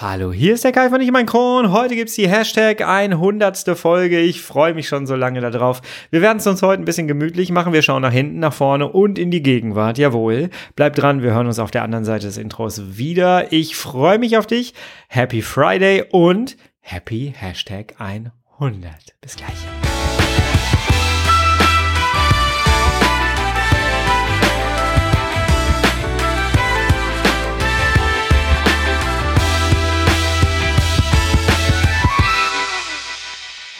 [0.00, 1.72] Hallo, hier ist der Kai von Ich mein Kron.
[1.72, 3.76] Heute gibt's die Hashtag 100.
[3.76, 4.20] Folge.
[4.20, 5.82] Ich freue mich schon so lange darauf.
[6.12, 7.72] Wir werden es uns heute ein bisschen gemütlich machen.
[7.72, 9.98] Wir schauen nach hinten, nach vorne und in die Gegenwart.
[9.98, 10.50] Jawohl.
[10.76, 13.52] Bleibt dran, wir hören uns auf der anderen Seite des Intros wieder.
[13.52, 14.72] Ich freue mich auf dich.
[15.08, 18.92] Happy Friday und Happy Hashtag 100.
[19.20, 19.77] Bis gleich.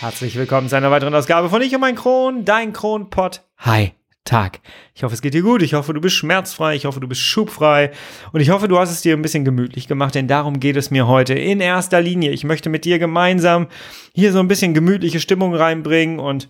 [0.01, 3.43] Herzlich willkommen zu einer weiteren Ausgabe von Ich und mein Kron, dein Kronpott.
[3.57, 4.61] Hi, Tag.
[4.95, 5.61] Ich hoffe, es geht dir gut.
[5.61, 6.77] Ich hoffe, du bist schmerzfrei.
[6.77, 7.91] Ich hoffe, du bist schubfrei.
[8.30, 10.93] Und ich hoffe, du hast es dir ein bisschen gemütlich gemacht, denn darum geht es
[10.93, 12.30] mir heute in erster Linie.
[12.30, 13.66] Ich möchte mit dir gemeinsam
[14.15, 16.49] hier so ein bisschen gemütliche Stimmung reinbringen und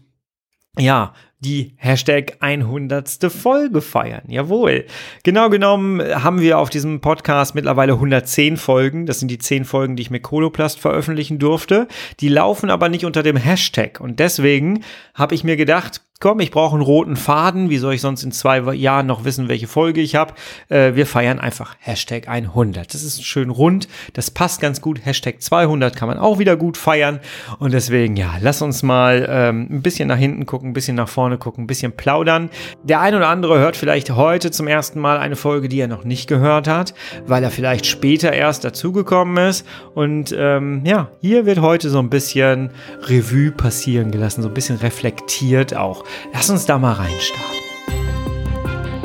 [0.77, 3.09] ja, die Hashtag 100.
[3.30, 4.23] Folge feiern.
[4.27, 4.87] Jawohl.
[5.23, 9.06] Genau genommen haben wir auf diesem Podcast mittlerweile 110 Folgen.
[9.06, 11.87] Das sind die 10 Folgen, die ich mit Koloplast veröffentlichen durfte.
[12.20, 14.01] Die laufen aber nicht unter dem Hashtag.
[14.01, 14.82] Und deswegen
[15.15, 17.70] habe ich mir gedacht, komm, ich brauche einen roten Faden.
[17.70, 20.35] Wie soll ich sonst in zwei Jahren noch wissen, welche Folge ich habe?
[20.68, 22.93] Äh, wir feiern einfach Hashtag 100.
[22.93, 23.88] Das ist schön rund.
[24.15, 25.04] Das passt ganz gut.
[25.04, 27.20] Hashtag 200 kann man auch wieder gut feiern.
[27.59, 31.09] Und deswegen, ja, lass uns mal ähm, ein bisschen nach hinten gucken, ein bisschen nach
[31.09, 32.48] vorne gucken, ein bisschen plaudern.
[32.82, 36.04] Der ein oder andere hört vielleicht heute zum ersten Mal eine Folge, die er noch
[36.04, 36.95] nicht gehört hat,
[37.26, 39.66] weil er vielleicht später erst dazugekommen ist.
[39.95, 42.70] Und ähm, ja, hier wird heute so ein bisschen
[43.02, 46.04] Revue passieren gelassen, so ein bisschen reflektiert auch.
[46.32, 47.59] Lass uns da mal reinstarten.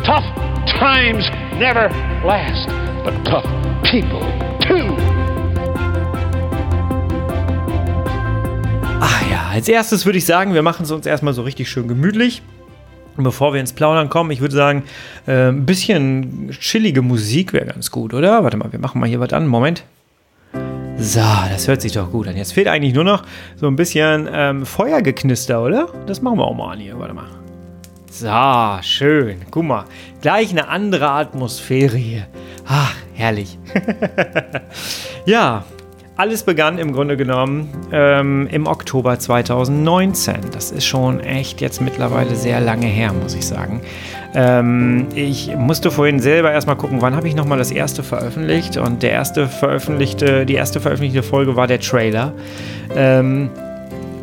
[0.06, 0.24] Tough
[0.80, 1.90] times never
[2.26, 2.70] last,
[3.04, 3.46] but tough
[3.84, 4.53] people
[9.54, 12.42] als erstes würde ich sagen, wir machen es uns erstmal so richtig schön gemütlich.
[13.16, 14.82] Und bevor wir ins Plaudern kommen, ich würde sagen,
[15.28, 18.44] äh, ein bisschen chillige Musik wäre ganz gut, oder?
[18.44, 19.46] Warte mal, wir machen mal hier was an.
[19.46, 19.84] Moment.
[20.98, 22.36] So, das hört sich doch gut an.
[22.36, 23.24] Jetzt fehlt eigentlich nur noch
[23.56, 25.88] so ein bisschen ähm, Feuergeknister, oder?
[26.08, 26.98] Das machen wir auch mal an hier.
[26.98, 27.28] Warte mal.
[28.10, 29.42] So, schön.
[29.52, 29.86] Guck mal,
[30.22, 32.26] gleich eine andere Atmosphäre hier.
[32.66, 33.60] Ach, herrlich.
[35.28, 35.64] ja,
[36.16, 40.36] alles begann im Grunde genommen ähm, im Oktober 2019.
[40.52, 43.82] Das ist schon echt jetzt mittlerweile sehr lange her, muss ich sagen.
[44.36, 48.78] Ähm, ich musste vorhin selber erstmal gucken, wann habe ich nochmal das erste veröffentlicht.
[48.78, 52.34] Und der erste veröffentlichte, die erste veröffentlichte Folge war der Trailer.
[52.96, 53.50] Ähm,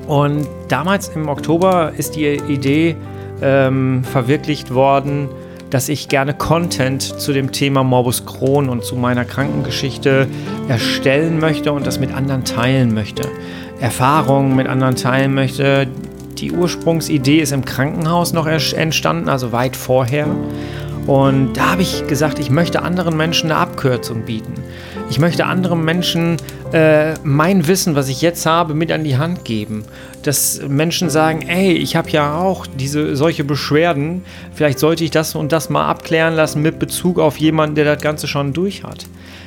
[0.06, 2.96] und damals im Oktober ist die Idee
[3.42, 5.28] ähm, verwirklicht worden,
[5.70, 10.26] dass ich gerne Content zu dem Thema Morbus Crohn und zu meiner Krankengeschichte
[10.68, 13.28] erstellen möchte und das mit anderen teilen möchte.
[13.80, 15.86] Erfahrungen mit anderen teilen möchte.
[16.38, 20.26] Die Ursprungsidee ist im Krankenhaus noch entstanden, also weit vorher.
[21.06, 24.54] Und da habe ich gesagt, ich möchte anderen Menschen eine Abkürzung bieten.
[25.10, 26.36] Ich möchte anderen Menschen
[26.72, 29.84] äh, mein Wissen, was ich jetzt habe, mit an die Hand geben.
[30.22, 34.22] Dass Menschen sagen, ey, ich habe ja auch diese solche Beschwerden,
[34.54, 38.00] vielleicht sollte ich das und das mal abklären lassen mit Bezug auf jemanden, der das
[38.00, 39.06] Ganze schon durch hat.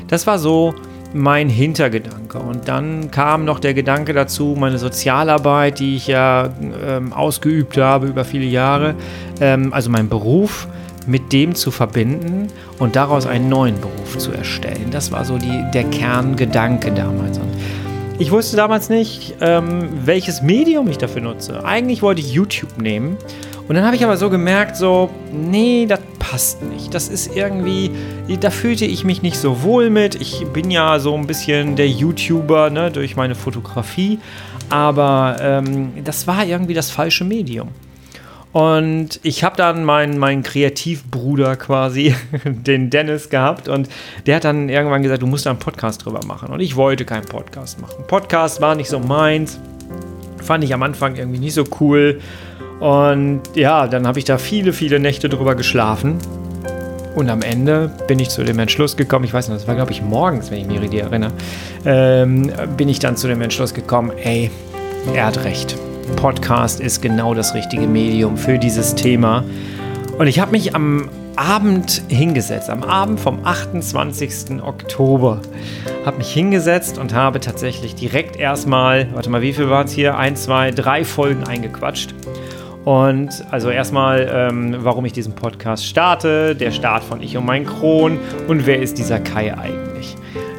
[0.10, 0.76] Das war so
[1.14, 2.40] mein Hintergedanke.
[2.40, 6.50] Und dann kam noch der Gedanke dazu, meine Sozialarbeit, die ich ja
[6.86, 8.96] ähm, ausgeübt habe über viele Jahre,
[9.40, 10.68] ähm, also mein Beruf
[11.08, 12.48] mit dem zu verbinden
[12.80, 14.88] und daraus einen neuen Beruf zu erstellen.
[14.92, 17.38] Das war so die, der Kerngedanke damals.
[17.38, 17.50] Und
[18.20, 21.66] ich wusste damals nicht, ähm, welches Medium ich dafür nutze.
[21.66, 23.18] Eigentlich wollte ich YouTube nehmen.
[23.68, 26.94] Und dann habe ich aber so gemerkt, so, nee, das passt nicht.
[26.94, 27.92] Das ist irgendwie,
[28.40, 30.16] da fühlte ich mich nicht so wohl mit.
[30.16, 34.20] Ich bin ja so ein bisschen der YouTuber, ne, durch meine Fotografie.
[34.70, 37.70] Aber ähm, das war irgendwie das falsche Medium.
[38.54, 42.16] Und ich habe dann meinen, meinen Kreativbruder quasi,
[42.46, 43.68] den Dennis, gehabt.
[43.68, 43.90] Und
[44.28, 46.50] der hat dann irgendwann gesagt, du musst da einen Podcast drüber machen.
[46.50, 48.04] Und ich wollte keinen Podcast machen.
[48.08, 49.60] Podcast war nicht so meins.
[50.38, 52.22] Fand ich am Anfang irgendwie nicht so cool.
[52.80, 56.20] Und ja, dann habe ich da viele, viele Nächte drüber geschlafen.
[57.16, 59.92] Und am Ende bin ich zu dem Entschluss gekommen, ich weiß nicht, das war glaube
[59.92, 61.32] ich morgens, wenn ich mich richtig erinnere,
[61.86, 64.50] ähm, bin ich dann zu dem Entschluss gekommen, ey,
[65.14, 65.78] er hat recht.
[66.16, 69.44] Podcast ist genau das richtige Medium für dieses Thema.
[70.18, 74.62] Und ich habe mich am Abend hingesetzt, am Abend vom 28.
[74.62, 75.42] Oktober,
[76.06, 80.18] habe mich hingesetzt und habe tatsächlich direkt erstmal, warte mal, wie viel war es hier?
[80.18, 82.14] Ein, zwei, drei Folgen eingequatscht.
[82.86, 87.66] Und also erstmal, ähm, warum ich diesen Podcast starte, der Start von Ich und mein
[87.66, 90.16] Kron und wer ist dieser Kai eigentlich?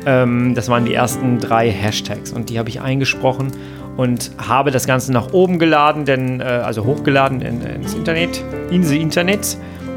[0.07, 3.53] Ähm, das waren die ersten drei Hashtags und die habe ich eingesprochen
[3.97, 8.91] und habe das Ganze nach oben geladen, denn, äh, also hochgeladen in, ins Internet, ins
[8.91, 9.57] Internet.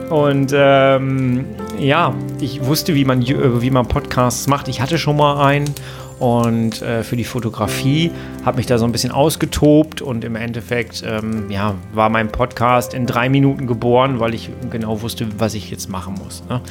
[0.09, 1.45] Und ähm,
[1.79, 4.67] ja, ich wusste, wie man, wie man Podcasts macht.
[4.67, 5.73] Ich hatte schon mal einen
[6.19, 8.11] und äh, für die Fotografie,
[8.43, 12.93] habe mich da so ein bisschen ausgetobt und im Endeffekt ähm, ja, war mein Podcast
[12.93, 16.43] in drei Minuten geboren, weil ich genau wusste, was ich jetzt machen muss.
[16.49, 16.61] Ne?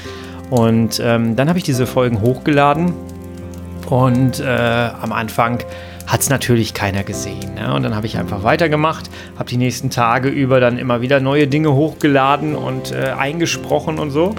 [0.51, 2.93] Und ähm, dann habe ich diese Folgen hochgeladen
[3.89, 5.63] und äh, am Anfang
[6.07, 7.55] hat es natürlich keiner gesehen.
[7.55, 7.75] Ne?
[7.75, 11.47] Und dann habe ich einfach weitergemacht, habe die nächsten Tage über dann immer wieder neue
[11.47, 14.35] Dinge hochgeladen und äh, eingesprochen und so.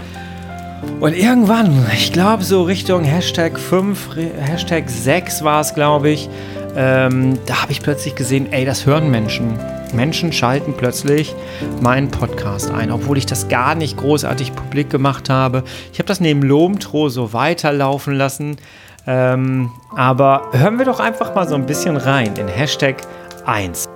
[0.99, 6.29] Und irgendwann, ich glaube so Richtung Hashtag 5, Hashtag 6 war es, glaube ich,
[6.75, 9.57] ähm, da habe ich plötzlich gesehen, ey, das hören Menschen.
[9.93, 11.33] Menschen schalten plötzlich
[11.81, 15.63] meinen Podcast ein, obwohl ich das gar nicht großartig publik gemacht habe.
[15.91, 18.57] Ich habe das neben Lomtro so weiterlaufen lassen.
[19.07, 22.97] Ähm, aber hören wir doch einfach mal so ein bisschen rein in Hashtag
[23.45, 23.87] 1.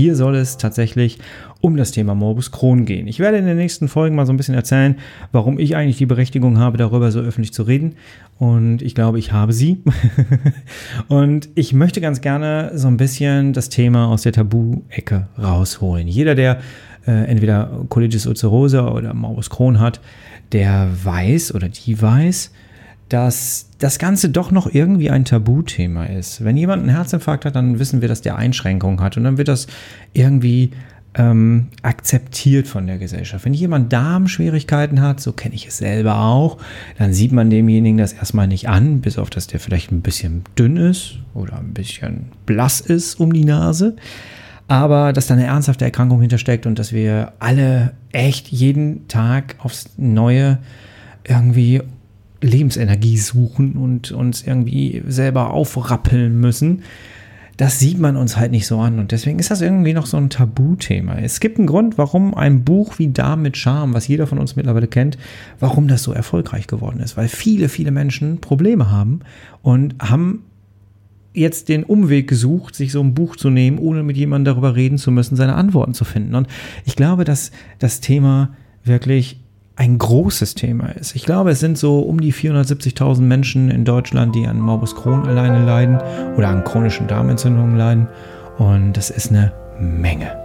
[0.00, 1.18] Hier soll es tatsächlich
[1.60, 3.06] um das Thema Morbus Crohn gehen.
[3.06, 4.96] Ich werde in den nächsten Folgen mal so ein bisschen erzählen,
[5.30, 7.96] warum ich eigentlich die Berechtigung habe, darüber so öffentlich zu reden.
[8.38, 9.82] Und ich glaube, ich habe sie.
[11.08, 16.08] und ich möchte ganz gerne so ein bisschen das Thema aus der Tabu-Ecke rausholen.
[16.08, 16.60] Jeder, der
[17.06, 20.00] äh, entweder Colitis ulcerosa oder Morbus Crohn hat,
[20.52, 22.52] der weiß oder die weiß,
[23.10, 26.42] dass das Ganze doch noch irgendwie ein Tabuthema ist.
[26.44, 29.48] Wenn jemand einen Herzinfarkt hat, dann wissen wir, dass der Einschränkungen hat und dann wird
[29.48, 29.66] das
[30.12, 30.70] irgendwie
[31.14, 33.44] ähm, akzeptiert von der Gesellschaft.
[33.44, 36.58] Wenn jemand Darmschwierigkeiten hat, so kenne ich es selber auch,
[36.98, 40.44] dann sieht man demjenigen das erstmal nicht an, bis auf dass der vielleicht ein bisschen
[40.56, 43.96] dünn ist oder ein bisschen blass ist um die Nase.
[44.68, 49.90] Aber dass da eine ernsthafte Erkrankung hintersteckt und dass wir alle echt jeden Tag aufs
[49.96, 50.58] Neue
[51.24, 51.82] irgendwie
[52.40, 56.82] Lebensenergie suchen und uns irgendwie selber aufrappeln müssen,
[57.60, 58.98] das sieht man uns halt nicht so an.
[58.98, 61.18] Und deswegen ist das irgendwie noch so ein Tabuthema.
[61.18, 64.56] Es gibt einen Grund, warum ein Buch wie Darm mit Charme, was jeder von uns
[64.56, 65.18] mittlerweile kennt,
[65.58, 67.18] warum das so erfolgreich geworden ist.
[67.18, 69.20] Weil viele, viele Menschen Probleme haben
[69.60, 70.44] und haben
[71.34, 74.96] jetzt den Umweg gesucht, sich so ein Buch zu nehmen, ohne mit jemandem darüber reden
[74.96, 76.34] zu müssen, seine Antworten zu finden.
[76.36, 76.48] Und
[76.86, 78.54] ich glaube, dass das Thema
[78.84, 79.39] wirklich
[79.80, 81.16] ein großes Thema ist.
[81.16, 85.26] Ich glaube, es sind so um die 470.000 Menschen in Deutschland, die an Morbus Crohn
[85.26, 85.96] alleine leiden
[86.36, 88.06] oder an chronischen Darmentzündungen leiden.
[88.58, 90.36] Und das ist eine Menge.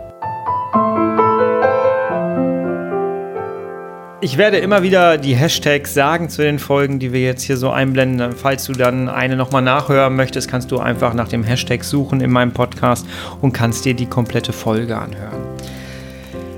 [4.22, 7.72] Ich werde immer wieder die Hashtags sagen zu den Folgen, die wir jetzt hier so
[7.72, 8.32] einblenden.
[8.32, 12.32] Falls du dann eine nochmal nachhören möchtest, kannst du einfach nach dem Hashtag suchen in
[12.32, 13.06] meinem Podcast
[13.42, 15.45] und kannst dir die komplette Folge anhören.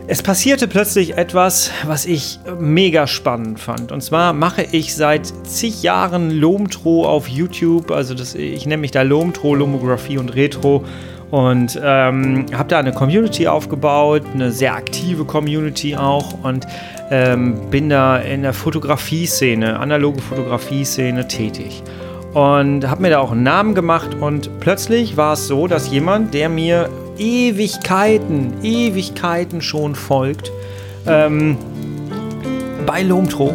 [0.09, 3.91] Es passierte plötzlich etwas, was ich mega spannend fand.
[3.91, 7.91] Und zwar mache ich seit zig Jahren Lomtro auf YouTube.
[7.91, 10.85] Also das, ich nenne mich da Lomtro, Lomographie und Retro.
[11.29, 16.41] Und ähm, habe da eine Community aufgebaut, eine sehr aktive Community auch.
[16.41, 16.65] Und
[17.11, 21.83] ähm, bin da in der Fotografie-Szene, analoge Fotografie-Szene tätig
[22.33, 26.33] und habe mir da auch einen Namen gemacht und plötzlich war es so, dass jemand,
[26.35, 30.51] der mir Ewigkeiten, Ewigkeiten schon folgt,
[31.05, 31.57] ähm,
[32.85, 33.53] bei Lomtro,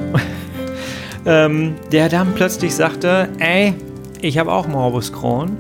[1.27, 3.75] ähm, der dann plötzlich sagte, ey,
[4.21, 5.57] ich habe auch Morbus Crohn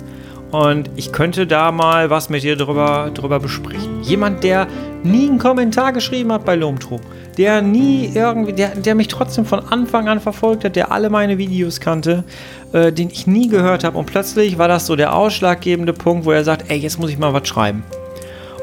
[0.51, 4.03] und ich könnte da mal was mit dir drüber, drüber besprechen.
[4.03, 4.67] Jemand, der
[5.03, 7.01] nie einen Kommentar geschrieben hat bei Lomtro,
[7.37, 11.39] der nie irgendwie, der, der mich trotzdem von Anfang an verfolgt hat, der alle meine
[11.39, 12.25] Videos kannte,
[12.73, 13.99] äh, den ich nie gehört habe.
[13.99, 17.19] Und plötzlich war das so der ausschlaggebende Punkt, wo er sagt, ey, jetzt muss ich
[17.19, 17.83] mal was schreiben.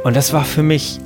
[0.03, 0.99] Und das war für mich,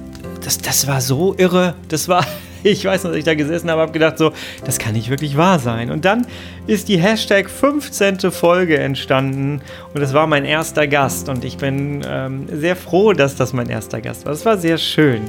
[0.43, 1.75] das, das war so irre.
[1.87, 2.25] Das war,
[2.71, 4.31] ich weiß noch, dass ich da gesessen habe, habe gedacht so,
[4.65, 5.91] das kann nicht wirklich wahr sein.
[5.91, 6.25] Und dann
[6.65, 8.31] ist die Hashtag 15.
[8.31, 9.61] Folge entstanden
[9.93, 13.69] und das war mein erster Gast und ich bin ähm, sehr froh, dass das mein
[13.69, 14.31] erster Gast war.
[14.31, 15.21] Das war sehr schön.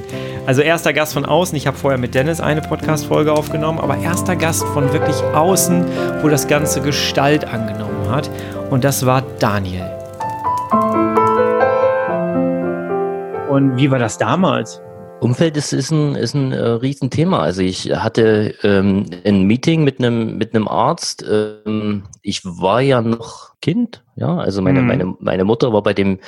[0.45, 1.57] Also erster Gast von außen.
[1.57, 5.85] Ich habe vorher mit Dennis eine Podcast-Folge aufgenommen, aber erster Gast von wirklich außen,
[6.21, 8.29] wo das Ganze Gestalt angenommen hat.
[8.69, 9.91] Und das war Daniel.
[13.49, 14.81] Und wie war das damals?
[15.21, 17.39] Umfeld ist, ist ein, ist ein äh, Riesenthema.
[17.39, 21.25] Also ich hatte ähm, ein Meeting mit einem mit einem Arzt.
[21.27, 24.37] Ähm, ich war ja noch Kind, ja.
[24.37, 24.87] Also meine, mhm.
[24.87, 26.19] meine, meine Mutter war bei dem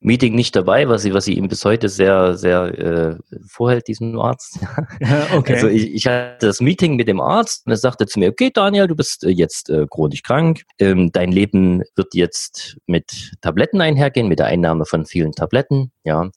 [0.00, 3.16] Meeting nicht dabei, was sie, was sie ihm bis heute sehr, sehr äh,
[3.48, 4.60] vorhält, diesem Arzt.
[5.34, 5.54] okay.
[5.54, 8.50] Also ich, ich hatte das Meeting mit dem Arzt und er sagte zu mir, okay,
[8.52, 10.62] Daniel, du bist äh, jetzt äh, chronisch krank.
[10.78, 16.30] Ähm, dein Leben wird jetzt mit Tabletten einhergehen, mit der Einnahme von vielen Tabletten, ja.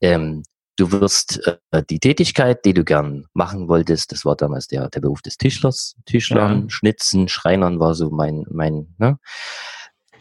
[0.00, 0.42] Ähm,
[0.76, 5.00] Du wirst äh, die Tätigkeit, die du gern machen wolltest, das war damals der, der
[5.00, 6.70] Beruf des Tischlers, Tischlern, ja.
[6.70, 9.18] Schnitzen, Schreinern war so mein, mein, ne,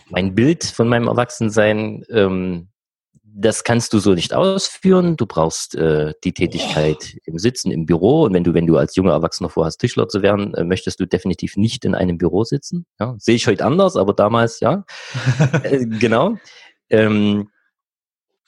[0.10, 2.04] mein Bild von meinem Erwachsensein.
[2.10, 2.68] Ähm,
[3.34, 5.16] das kannst du so nicht ausführen.
[5.16, 8.24] Du brauchst äh, die Tätigkeit im Sitzen im Büro.
[8.24, 11.06] Und wenn du, wenn du als junger Erwachsener vorhast, Tischler zu werden, äh, möchtest du
[11.06, 12.86] definitiv nicht in einem Büro sitzen.
[13.00, 14.84] Ja, sehe ich heute anders, aber damals ja.
[15.64, 16.38] äh, genau.
[16.90, 17.48] Ähm,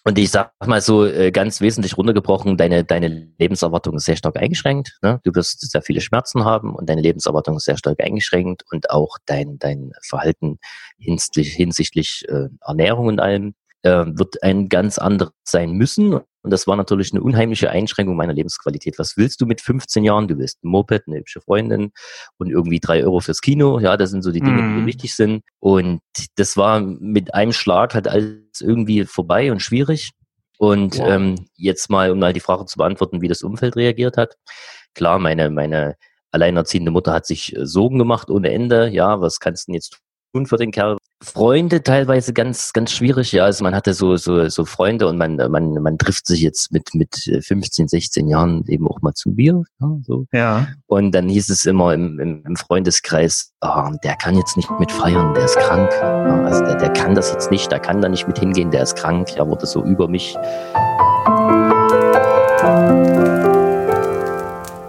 [0.06, 4.38] und ich sag mal so äh, ganz wesentlich runtergebrochen, deine, deine Lebenserwartung ist sehr stark
[4.38, 4.98] eingeschränkt.
[5.02, 5.22] Ne?
[5.24, 9.18] Du wirst sehr viele Schmerzen haben und deine Lebenserwartung ist sehr stark eingeschränkt und auch
[9.26, 10.60] dein, dein Verhalten
[10.98, 16.20] hinsichtlich, hinsichtlich äh, Ernährung und allem äh, wird ein ganz anderes sein müssen.
[16.44, 19.00] Und das war natürlich eine unheimliche Einschränkung meiner Lebensqualität.
[19.00, 20.28] Was willst du mit 15 Jahren?
[20.28, 21.92] Du willst ein Moped, eine hübsche Freundin
[22.38, 23.80] und irgendwie drei Euro fürs Kino.
[23.80, 24.76] Ja, das sind so die Dinge, mm.
[24.76, 24.86] die mhm.
[24.86, 25.44] wichtig sind.
[25.60, 26.02] Und
[26.36, 30.12] das war mit einem Schlag halt alles irgendwie vorbei und schwierig.
[30.58, 31.10] Und wow.
[31.10, 34.36] ähm, jetzt mal, um mal die Frage zu beantworten, wie das Umfeld reagiert hat.
[34.94, 35.96] Klar, meine, meine
[36.32, 38.90] alleinerziehende Mutter hat sich äh, Sorgen gemacht ohne Ende.
[38.90, 39.98] Ja, was kannst du denn jetzt
[40.34, 40.98] tun für den Kerl?
[41.24, 43.32] Freunde teilweise ganz, ganz schwierig.
[43.32, 46.72] Ja, also man hatte so, so, so Freunde und man, man, man trifft sich jetzt
[46.74, 49.64] mit, mit 15, 16 Jahren eben auch mal zum Bier.
[49.80, 50.26] Ja, so.
[50.34, 50.68] ja.
[50.86, 54.92] Und dann hieß es immer im, im, im Freundeskreis, oh, der kann jetzt nicht mit
[54.92, 55.90] feiern, der ist krank.
[56.02, 58.84] Ja, also der, der kann das jetzt nicht, der kann da nicht mit hingehen, der
[58.84, 59.30] ist krank.
[59.38, 60.36] Ja, wurde so über mich.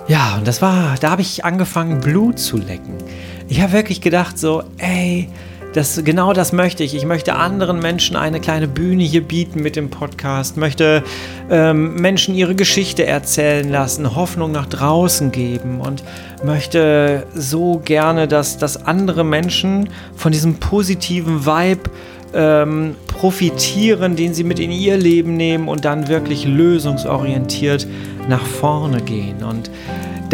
[0.09, 2.99] Ja, und das war, da habe ich angefangen, Blut zu lecken.
[3.47, 5.29] Ich habe wirklich gedacht so, ey,
[5.75, 6.95] das, genau das möchte ich.
[6.95, 11.03] Ich möchte anderen Menschen eine kleine Bühne hier bieten mit dem Podcast, möchte
[11.51, 16.05] ähm, Menschen ihre Geschichte erzählen lassen, Hoffnung nach draußen geben und
[16.45, 21.91] möchte so gerne, dass, dass andere Menschen von diesem positiven Vibe
[22.35, 27.89] ähm, profitieren, den sie mit in ihr Leben nehmen und dann wirklich lösungsorientiert
[28.29, 29.43] nach vorne gehen.
[29.43, 29.71] Und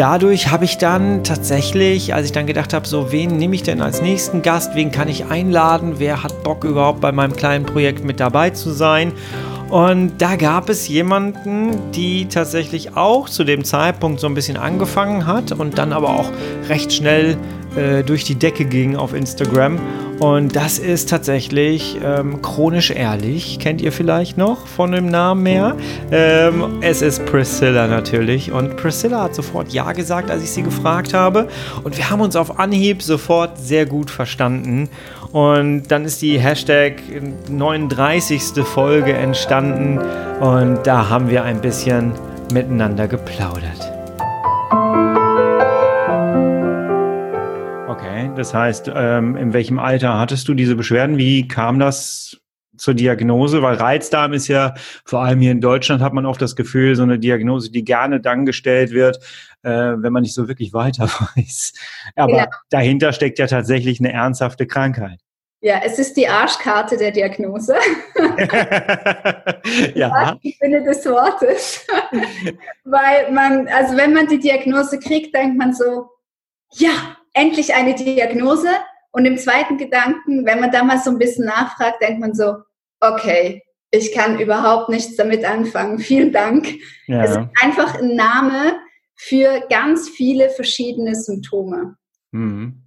[0.01, 3.83] dadurch habe ich dann tatsächlich, als ich dann gedacht habe, so wen nehme ich denn
[3.83, 8.03] als nächsten Gast, wen kann ich einladen, wer hat Bock überhaupt bei meinem kleinen Projekt
[8.03, 9.13] mit dabei zu sein.
[9.69, 15.27] Und da gab es jemanden, die tatsächlich auch zu dem Zeitpunkt so ein bisschen angefangen
[15.27, 16.31] hat und dann aber auch
[16.67, 17.37] recht schnell
[17.75, 19.79] äh, durch die Decke ging auf Instagram.
[20.19, 23.57] Und das ist tatsächlich ähm, chronisch ehrlich.
[23.59, 25.75] Kennt ihr vielleicht noch von dem Namen her?
[26.11, 28.51] Ähm, es ist Priscilla natürlich.
[28.51, 31.47] Und Priscilla hat sofort Ja gesagt, als ich sie gefragt habe.
[31.83, 34.89] Und wir haben uns auf Anhieb sofort sehr gut verstanden.
[35.31, 37.01] Und dann ist die Hashtag
[37.49, 38.63] 39.
[38.63, 39.99] Folge entstanden.
[40.39, 42.13] Und da haben wir ein bisschen
[42.51, 44.00] miteinander geplaudert.
[48.29, 51.17] Das heißt, ähm, in welchem Alter hattest du diese Beschwerden?
[51.17, 52.37] Wie kam das
[52.77, 53.61] zur Diagnose?
[53.61, 54.73] Weil Reizdarm ist ja,
[55.05, 58.19] vor allem hier in Deutschland hat man oft das Gefühl, so eine Diagnose, die gerne
[58.19, 59.17] dann gestellt wird,
[59.63, 61.73] äh, wenn man nicht so wirklich weiter weiß.
[62.15, 62.47] Aber ja.
[62.69, 65.19] dahinter steckt ja tatsächlich eine ernsthafte Krankheit.
[65.63, 67.75] Ja, es ist die Arschkarte der Diagnose.
[69.93, 70.35] ja.
[70.41, 71.85] Ich finde des Wortes.
[72.83, 76.09] Weil man, also wenn man die Diagnose kriegt, denkt man so,
[76.73, 78.69] ja, endlich eine Diagnose.
[79.11, 82.55] Und im zweiten Gedanken, wenn man da mal so ein bisschen nachfragt, denkt man so,
[83.01, 83.61] okay,
[83.91, 85.99] ich kann überhaupt nichts damit anfangen.
[85.99, 86.67] Vielen Dank.
[87.07, 87.23] Ja.
[87.23, 88.79] Es ist einfach ein Name
[89.15, 91.95] für ganz viele verschiedene Symptome.
[92.31, 92.83] Mhm.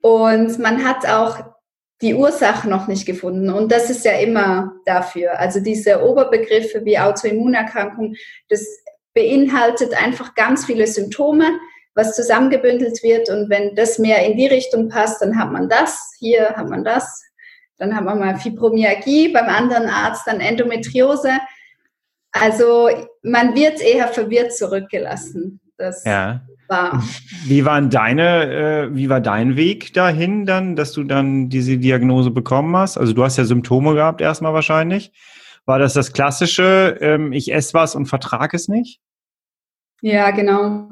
[0.00, 1.38] Und man hat auch
[2.00, 3.50] die Ursache noch nicht gefunden.
[3.50, 5.38] Und das ist ja immer dafür.
[5.38, 8.14] Also diese Oberbegriffe wie Autoimmunerkrankung,
[8.48, 8.64] das
[9.14, 11.58] beinhaltet einfach ganz viele Symptome
[11.98, 13.28] was zusammengebündelt wird.
[13.28, 16.84] Und wenn das mehr in die Richtung passt, dann hat man das, hier hat man
[16.84, 17.24] das,
[17.76, 21.32] dann hat man mal Fibromyalgie, beim anderen Arzt dann Endometriose.
[22.30, 22.88] Also
[23.22, 25.60] man wird eher verwirrt zurückgelassen.
[25.76, 26.42] Das ja.
[26.68, 27.02] war.
[27.44, 32.30] Wie war deine, äh, wie war dein Weg dahin dann, dass du dann diese Diagnose
[32.30, 32.96] bekommen hast?
[32.96, 35.12] Also du hast ja Symptome gehabt erstmal wahrscheinlich.
[35.66, 39.00] War das das klassische, ähm, ich esse was und vertrage es nicht?
[40.00, 40.90] Ja, genau.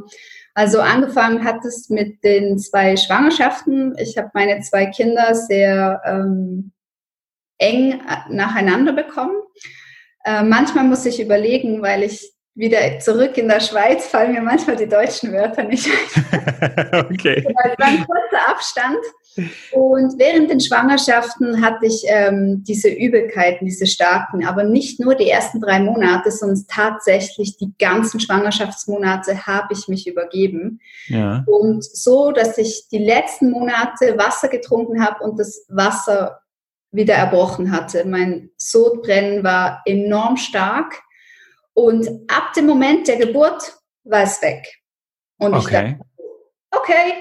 [0.56, 3.94] Also angefangen hat es mit den zwei Schwangerschaften.
[3.98, 6.72] Ich habe meine zwei Kinder sehr ähm,
[7.58, 9.36] eng nacheinander bekommen.
[10.24, 14.76] Äh, manchmal muss ich überlegen, weil ich wieder zurück in der Schweiz fallen mir manchmal
[14.76, 17.04] die deutschen Wörter nicht ein.
[17.10, 17.46] okay.
[17.62, 19.00] Also ein kurzer Abstand.
[19.72, 25.28] Und während den Schwangerschaften hatte ich ähm, diese Übelkeiten, diese starken, aber nicht nur die
[25.28, 30.80] ersten drei Monate, sondern tatsächlich die ganzen Schwangerschaftsmonate habe ich mich übergeben.
[31.08, 31.44] Ja.
[31.46, 36.40] Und so, dass ich die letzten Monate Wasser getrunken habe und das Wasser
[36.90, 38.04] wieder erbrochen hatte.
[38.06, 41.02] Mein Sodbrennen war enorm stark
[41.74, 44.64] und ab dem Moment der Geburt war es weg.
[45.38, 45.58] Und okay.
[45.58, 45.98] ich dachte,
[46.70, 47.12] okay,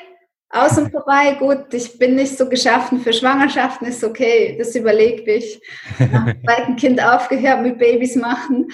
[0.55, 5.61] außen vorbei, gut, ich bin nicht so geschaffen für Schwangerschaften, ist okay, das überlegt ich.
[5.99, 8.71] Nach dem zweiten Kind aufgehört mit Babys machen.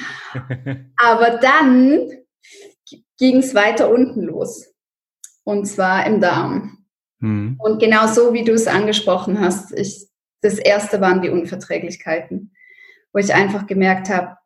[0.97, 2.09] Aber dann
[3.17, 4.67] ging es weiter unten los.
[5.43, 6.85] Und zwar im Darm.
[7.19, 7.55] Mhm.
[7.59, 10.07] Und genau so, wie du es angesprochen hast, ich,
[10.41, 12.53] das erste waren die Unverträglichkeiten,
[13.13, 14.37] wo ich einfach gemerkt habe,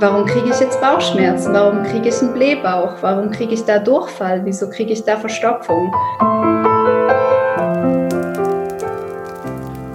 [0.00, 1.52] warum kriege ich jetzt Bauchschmerzen?
[1.52, 2.94] Warum kriege ich einen Blähbauch?
[3.00, 4.44] Warum kriege ich da Durchfall?
[4.44, 5.92] Wieso kriege ich da Verstopfung?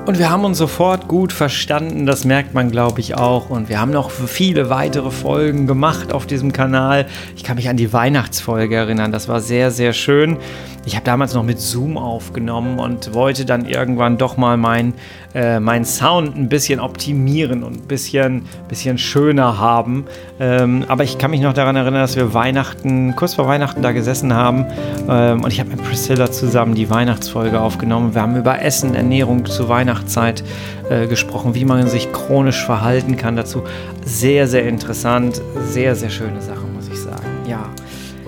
[0.05, 3.49] Und wir haben uns sofort gut verstanden, das merkt man, glaube ich, auch.
[3.49, 7.05] Und wir haben noch viele weitere Folgen gemacht auf diesem Kanal.
[7.37, 10.39] Ich kann mich an die Weihnachtsfolge erinnern, das war sehr, sehr schön.
[10.85, 14.93] Ich habe damals noch mit Zoom aufgenommen und wollte dann irgendwann doch mal mein,
[15.33, 20.03] äh, mein Sound ein bisschen optimieren und ein bisschen, bisschen schöner haben.
[20.41, 23.93] Ähm, aber ich kann mich noch daran erinnern, dass wir Weihnachten, kurz vor Weihnachten da
[23.93, 24.65] gesessen haben
[25.07, 28.13] ähm, und ich habe mit Priscilla zusammen die Weihnachtsfolge aufgenommen.
[28.13, 30.43] Wir haben über Essen, Ernährung zur Weihnachtszeit
[30.89, 33.63] äh, gesprochen, wie man sich chronisch verhalten kann dazu.
[34.05, 37.25] Sehr, sehr interessant, sehr, sehr schöne Sache, muss ich sagen.
[37.47, 37.69] Ja.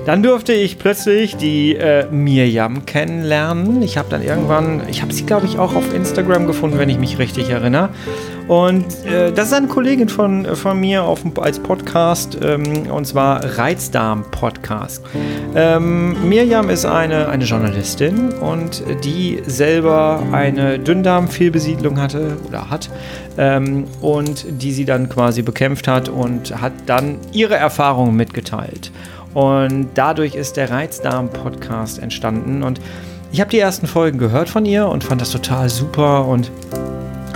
[0.05, 3.81] Dann durfte ich plötzlich die äh, Mirjam kennenlernen.
[3.81, 6.99] Ich habe dann irgendwann, ich habe sie glaube ich auch auf Instagram gefunden, wenn ich
[6.99, 7.89] mich richtig erinnere.
[8.47, 13.57] Und äh, das ist eine Kollegin von, von mir auf, als Podcast, ähm, und zwar
[13.57, 15.03] Reizdarm Podcast.
[15.55, 22.89] Ähm, Mirjam ist eine, eine Journalistin und die selber eine Dünndarmfehlbesiedlung hatte oder hat
[23.37, 28.91] ähm, und die sie dann quasi bekämpft hat und hat dann ihre Erfahrungen mitgeteilt.
[29.33, 32.63] Und dadurch ist der Reizdarm-Podcast entstanden.
[32.63, 32.79] Und
[33.31, 36.51] ich habe die ersten Folgen gehört von ihr und fand das total super und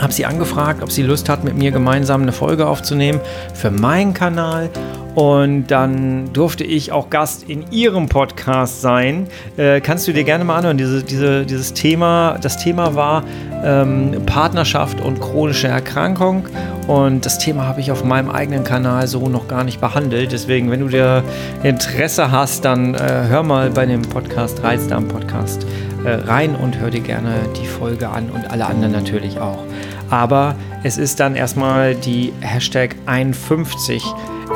[0.02, 3.20] habe sie angefragt, ob sie Lust hat, mit mir gemeinsam eine Folge aufzunehmen
[3.54, 4.70] für meinen Kanal.
[5.16, 9.28] Und dann durfte ich auch Gast in ihrem Podcast sein.
[9.58, 12.38] Äh, kannst du dir gerne mal anhören, diese, diese, dieses Thema.
[12.42, 13.24] Das Thema war
[13.64, 16.48] ähm, Partnerschaft und chronische Erkrankung.
[16.88, 20.32] Und das Thema habe ich auf meinem eigenen Kanal so noch gar nicht behandelt.
[20.32, 21.24] Deswegen, wenn du dir
[21.64, 25.66] Interesse hast, dann äh, hör mal bei dem Podcast, Reizdarm Podcast,
[26.06, 29.64] äh, rein und hör dir gerne die Folge an und alle anderen natürlich auch.
[30.10, 34.04] Aber es ist dann erstmal die Hashtag 51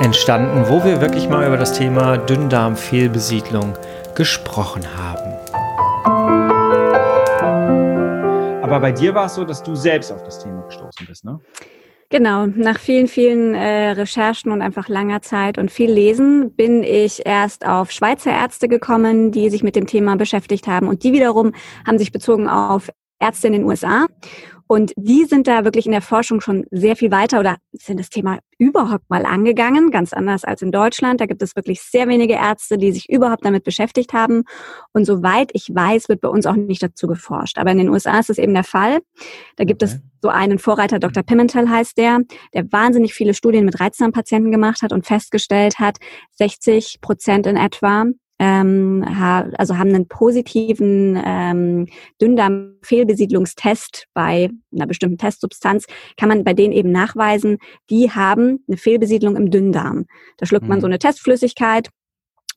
[0.01, 3.73] entstanden, wo wir wirklich mal über das Thema Dünndarmfehlbesiedlung
[4.15, 5.33] gesprochen haben.
[8.63, 11.39] Aber bei dir war es so, dass du selbst auf das Thema gestoßen bist, ne?
[12.09, 17.25] Genau, nach vielen, vielen äh, Recherchen und einfach langer Zeit und viel Lesen bin ich
[17.25, 20.87] erst auf Schweizer Ärzte gekommen, die sich mit dem Thema beschäftigt haben.
[20.87, 21.53] Und die wiederum
[21.87, 22.89] haben sich bezogen auf
[23.19, 24.05] Ärzte in den USA.
[24.67, 28.09] Und die sind da wirklich in der Forschung schon sehr viel weiter oder sind das
[28.09, 31.19] Thema überhaupt mal angegangen, ganz anders als in Deutschland.
[31.21, 34.43] Da gibt es wirklich sehr wenige Ärzte, die sich überhaupt damit beschäftigt haben.
[34.93, 37.57] Und soweit ich weiß, wird bei uns auch nicht dazu geforscht.
[37.57, 38.99] Aber in den USA ist es eben der Fall.
[39.57, 39.93] Da gibt okay.
[39.95, 41.23] es so einen Vorreiter, Dr.
[41.23, 42.21] Pimentel heißt der,
[42.53, 45.97] der wahnsinnig viele Studien mit Reizdarmpatienten gemacht hat und festgestellt hat,
[46.37, 48.05] 60 Prozent in etwa
[48.43, 51.87] ähm, ha, also haben einen positiven ähm,
[52.21, 55.85] Dünndarm-Fehlbesiedlungstest bei einer bestimmten Testsubstanz,
[56.17, 60.07] kann man bei denen eben nachweisen, die haben eine Fehlbesiedlung im Dünndarm.
[60.37, 60.69] Da schluckt mhm.
[60.69, 61.89] man so eine Testflüssigkeit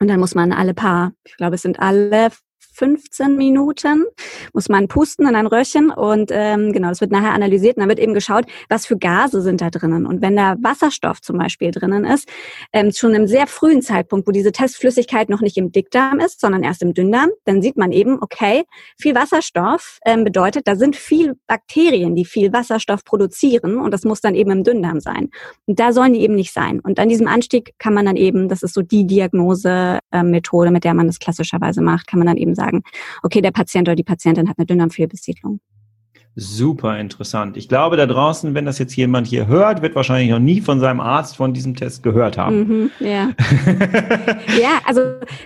[0.00, 2.30] und dann muss man alle paar, ich glaube, es sind alle
[2.76, 4.04] 15 Minuten
[4.52, 7.88] muss man pusten in ein Röhrchen und ähm, genau, das wird nachher analysiert und dann
[7.88, 10.04] wird eben geschaut, was für Gase sind da drinnen.
[10.04, 12.28] Und wenn da Wasserstoff zum Beispiel drinnen ist,
[12.74, 16.62] ähm, schon im sehr frühen Zeitpunkt, wo diese Testflüssigkeit noch nicht im Dickdarm ist, sondern
[16.62, 18.64] erst im Dünndarm, dann sieht man eben, okay,
[18.98, 24.20] viel Wasserstoff ähm, bedeutet, da sind viel Bakterien, die viel Wasserstoff produzieren und das muss
[24.20, 25.30] dann eben im Dünndarm sein.
[25.64, 26.80] Und da sollen die eben nicht sein.
[26.80, 30.92] Und an diesem Anstieg kann man dann eben, das ist so die Diagnosemethode, mit der
[30.92, 32.82] man das klassischerweise macht, kann man dann eben sagen, sagen,
[33.22, 35.60] okay, der Patient oder die Patientin hat eine Dünndarmfehlbesiedlung.
[36.38, 37.56] Super interessant.
[37.56, 40.80] Ich glaube, da draußen, wenn das jetzt jemand hier hört, wird wahrscheinlich noch nie von
[40.80, 42.58] seinem Arzt von diesem Test gehört haben.
[42.58, 43.30] Mhm, ja.
[44.60, 45.00] ja, also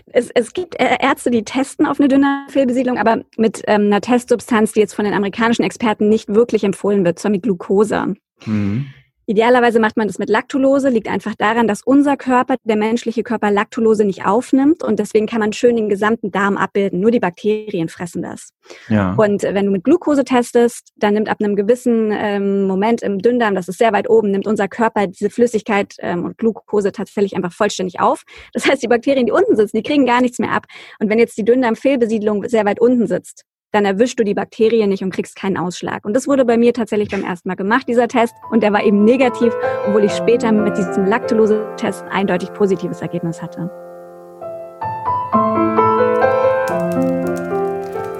[0.06, 4.80] es, es gibt Ärzte, die testen auf eine Dünndarmfehlbesiedlung, aber mit ähm, einer Testsubstanz, die
[4.80, 8.14] jetzt von den amerikanischen Experten nicht wirklich empfohlen wird, zwar mit Glucose.
[8.44, 8.86] Mhm.
[9.30, 13.52] Idealerweise macht man das mit Laktulose, liegt einfach daran, dass unser Körper, der menschliche Körper,
[13.52, 16.98] Laktulose nicht aufnimmt und deswegen kann man schön den gesamten Darm abbilden.
[16.98, 18.48] Nur die Bakterien fressen das.
[18.88, 19.14] Ja.
[19.14, 23.54] Und wenn du mit Glucose testest, dann nimmt ab einem gewissen ähm, Moment im Dünndarm,
[23.54, 27.52] das ist sehr weit oben, nimmt unser Körper diese Flüssigkeit ähm, und Glucose tatsächlich einfach
[27.52, 28.24] vollständig auf.
[28.52, 30.66] Das heißt, die Bakterien, die unten sitzen, die kriegen gar nichts mehr ab.
[30.98, 35.02] Und wenn jetzt die Dünndarmfehlbesiedlung sehr weit unten sitzt, dann erwischst du die Bakterien nicht
[35.02, 36.04] und kriegst keinen Ausschlag.
[36.04, 38.34] Und das wurde bei mir tatsächlich beim ersten Mal gemacht, dieser Test.
[38.50, 39.52] Und der war eben negativ,
[39.86, 43.70] obwohl ich später mit diesem Laktulose-Test ein eindeutig positives Ergebnis hatte.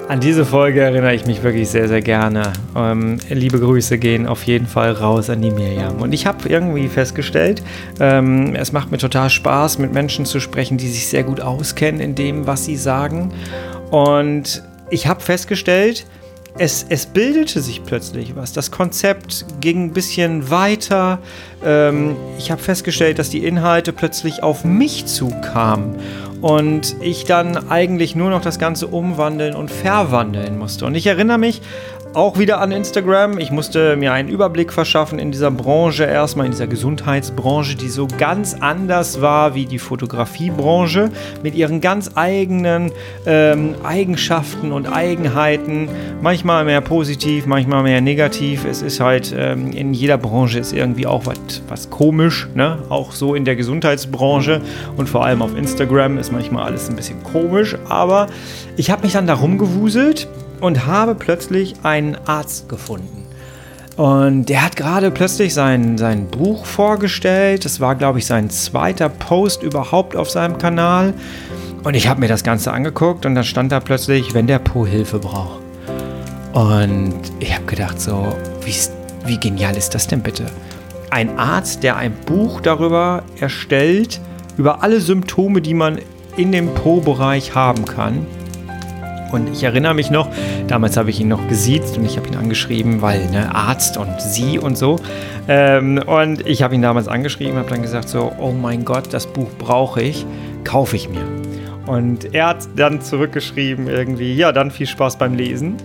[0.08, 2.52] An diese Folge erinnere ich mich wirklich sehr, sehr gerne.
[2.74, 6.02] Ähm, liebe Grüße gehen auf jeden Fall raus an die Miriam.
[6.02, 7.62] Und ich habe irgendwie festgestellt,
[8.00, 12.00] ähm, es macht mir total Spaß, mit Menschen zu sprechen, die sich sehr gut auskennen
[12.00, 13.32] in dem, was sie sagen.
[13.92, 16.06] Und ich habe festgestellt,
[16.58, 18.52] es, es, bildete sich plötzlich was.
[18.52, 21.20] Das Konzept ging ein bisschen weiter.
[21.64, 25.94] Ähm, ich habe festgestellt, dass die Inhalte plötzlich auf mich zukamen
[26.40, 30.86] und ich dann eigentlich nur noch das Ganze umwandeln und verwandeln musste.
[30.86, 31.62] Und ich erinnere mich
[32.12, 33.38] auch wieder an Instagram.
[33.38, 38.08] Ich musste mir einen Überblick verschaffen in dieser Branche, erstmal in dieser Gesundheitsbranche, die so
[38.18, 41.10] ganz anders war wie die Fotografiebranche,
[41.42, 42.90] mit ihren ganz eigenen
[43.26, 45.88] ähm, Eigenschaften und Eigenheiten.
[46.20, 48.64] Manchmal mehr positiv, manchmal mehr negativ.
[48.64, 51.24] Es ist halt ähm, in jeder Branche ist irgendwie auch
[51.68, 52.78] was, komisch, ne?
[52.88, 54.60] Auch so in der Gesundheitsbranche
[54.96, 57.76] und vor allem auf Instagram ist manchmal alles ein bisschen komisch.
[57.88, 58.26] Aber
[58.76, 60.28] ich habe mich dann darum gewuselt
[60.60, 63.26] und habe plötzlich einen Arzt gefunden.
[63.96, 67.64] Und der hat gerade plötzlich sein, sein Buch vorgestellt.
[67.64, 71.12] Das war, glaube ich, sein zweiter Post überhaupt auf seinem Kanal.
[71.84, 74.86] Und ich habe mir das Ganze angeguckt und dann stand da plötzlich, wenn der Po
[74.86, 75.60] Hilfe braucht.
[76.52, 78.74] Und ich habe gedacht, so, wie,
[79.26, 80.46] wie genial ist das denn bitte?
[81.10, 84.20] Ein Arzt, der ein Buch darüber erstellt,
[84.56, 85.98] über alle Symptome, die man
[86.36, 88.26] in dem Po-Bereich haben kann
[89.32, 90.28] und ich erinnere mich noch,
[90.68, 94.20] damals habe ich ihn noch gesiezt und ich habe ihn angeschrieben, weil ne, Arzt und
[94.20, 94.96] sie und so.
[95.48, 99.26] Ähm, und ich habe ihn damals angeschrieben, habe dann gesagt so, oh mein Gott, das
[99.26, 100.26] Buch brauche ich,
[100.64, 101.24] kaufe ich mir.
[101.86, 105.76] Und er hat dann zurückgeschrieben irgendwie, ja, dann viel Spaß beim Lesen.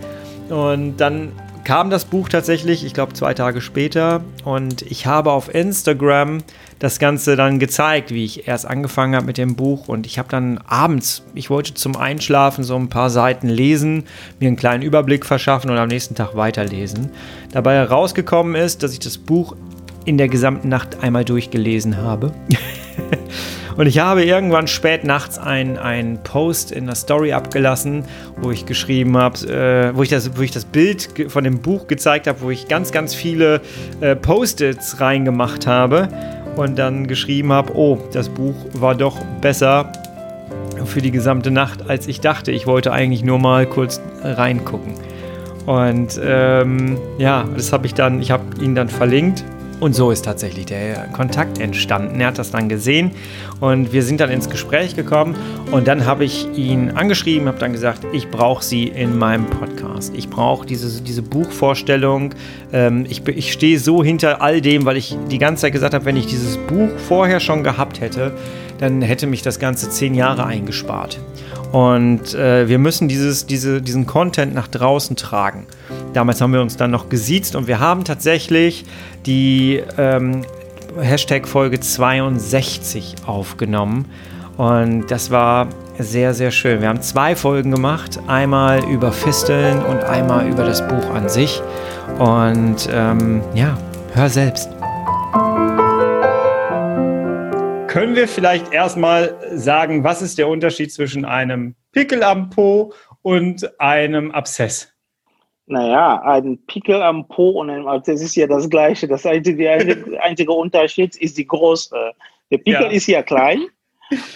[0.50, 1.32] Und dann
[1.66, 4.22] kam das Buch tatsächlich, ich glaube zwei Tage später.
[4.46, 6.38] Und ich habe auf Instagram
[6.80, 9.90] das Ganze dann gezeigt, wie ich erst angefangen habe mit dem Buch.
[9.90, 14.06] Und ich habe dann abends, ich wollte zum Einschlafen so ein paar Seiten lesen,
[14.40, 17.10] mir einen kleinen Überblick verschaffen und am nächsten Tag weiterlesen.
[17.52, 19.56] Dabei herausgekommen ist, dass ich das Buch
[20.06, 22.32] in der gesamten Nacht einmal durchgelesen habe.
[23.78, 28.06] Und ich habe irgendwann spät nachts einen Post in der Story abgelassen,
[28.38, 31.88] wo ich geschrieben habe, äh, wo, ich das, wo ich das Bild von dem Buch
[31.88, 33.62] gezeigt habe, wo ich ganz, ganz viele
[34.00, 36.08] äh, Post-its reingemacht habe
[36.56, 39.92] und dann geschrieben habe, oh, das Buch war doch besser
[40.86, 42.52] für die gesamte Nacht, als ich dachte.
[42.52, 44.94] Ich wollte eigentlich nur mal kurz reingucken.
[45.66, 49.44] Und ähm, ja, das habe ich dann, ich habe ihn dann verlinkt
[49.80, 52.20] und so ist tatsächlich der Kontakt entstanden.
[52.22, 53.12] Er hat das dann gesehen
[53.60, 55.36] und wir sind dann ins Gespräch gekommen
[55.72, 60.14] und dann habe ich ihn angeschrieben, habe dann gesagt, ich brauche sie in meinem Podcast.
[60.16, 62.34] Ich brauche diese, diese Buchvorstellung.
[62.72, 66.06] Ähm, ich, ich stehe so hinter all dem, weil ich die ganze Zeit gesagt habe,
[66.06, 68.34] wenn ich dieses Buch vorher schon gehabt hätte,
[68.78, 71.20] dann hätte mich das Ganze zehn Jahre eingespart.
[71.72, 75.66] Und äh, wir müssen dieses, diese, diesen Content nach draußen tragen.
[76.16, 78.86] Damals haben wir uns dann noch gesiezt und wir haben tatsächlich
[79.26, 80.46] die ähm,
[80.98, 84.06] Hashtag Folge 62 aufgenommen.
[84.56, 85.68] Und das war
[86.00, 86.80] sehr, sehr schön.
[86.80, 88.18] Wir haben zwei Folgen gemacht.
[88.28, 91.62] Einmal über Fisteln und einmal über das Buch an sich.
[92.18, 93.78] Und ähm, ja,
[94.14, 94.70] hör selbst.
[97.90, 103.82] Können wir vielleicht erstmal sagen, was ist der Unterschied zwischen einem Pickel am Po und
[103.82, 104.95] einem Abszess?
[105.68, 109.08] Naja, ein Pickel am Po und ein Abszess ist ja das Gleiche.
[109.08, 112.12] Das einzige, der einzige Unterschied ist die Größe.
[112.52, 112.90] Der Pickel ja.
[112.90, 113.66] ist ja klein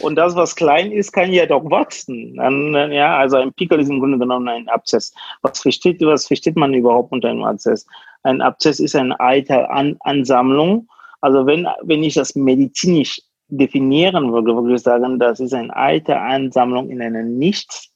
[0.01, 2.35] und das, was klein ist, kann ja doch wachsen.
[2.35, 5.13] Dann, ja, also ein Pickel ist im Grunde genommen ein Abszess.
[5.41, 7.85] Was versteht, was versteht man überhaupt unter einem Abszess?
[8.23, 10.87] Ein Abszess ist eine Eiteransammlung.
[11.21, 16.17] Also wenn, wenn ich das medizinisch definieren würde, würde ich sagen, das ist eine alte
[16.19, 17.89] Ansammlung in einem nicht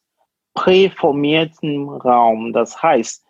[0.53, 2.53] präformierten Raum.
[2.53, 3.22] Das heißt,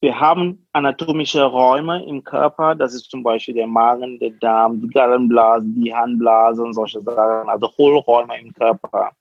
[0.00, 4.88] wir haben anatomische Räume im Körper, das ist zum Beispiel der Magen, der Darm, die
[4.88, 9.12] Gallenblase, die Harnblase und solche Sachen, also Hohlräume im Körper.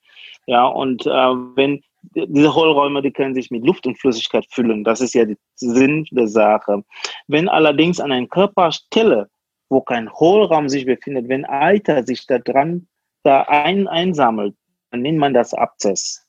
[0.45, 1.81] Ja, und äh, wenn
[2.15, 4.83] diese Hohlräume, die können sich mit Luft und Flüssigkeit füllen.
[4.83, 6.83] Das ist ja der Sinn der Sache.
[7.27, 9.29] Wenn allerdings an einer Körperstelle
[9.69, 12.87] wo kein Hohlraum sich befindet, wenn Alter sich da dran
[13.23, 14.55] da ein, einsammelt,
[14.91, 16.25] dann nennt man das Abzess.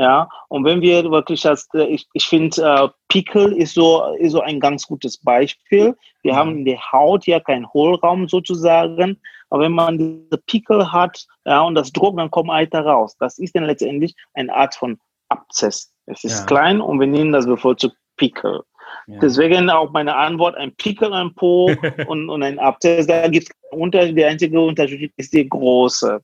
[0.00, 4.32] Ja, und wenn wir wirklich das, äh, ich, ich finde, äh, Pickel ist so, ist
[4.32, 5.94] so ein ganz gutes Beispiel.
[6.22, 11.26] Wir haben in der Haut ja keinen Hohlraum sozusagen, aber wenn man diese Pickel hat,
[11.44, 13.14] ja, und das Druck, dann kommt Alter raus.
[13.18, 15.92] Das ist dann letztendlich eine Art von Abzess.
[16.06, 16.46] Es ist ja.
[16.46, 18.62] klein und wir nennen das bevorzugt Pickel.
[19.06, 21.70] Deswegen auch meine Antwort, ein Pickel am Po
[22.06, 26.22] und, und ein Abszess, da gibt es Unterschied, der einzige Unterschied ist die große.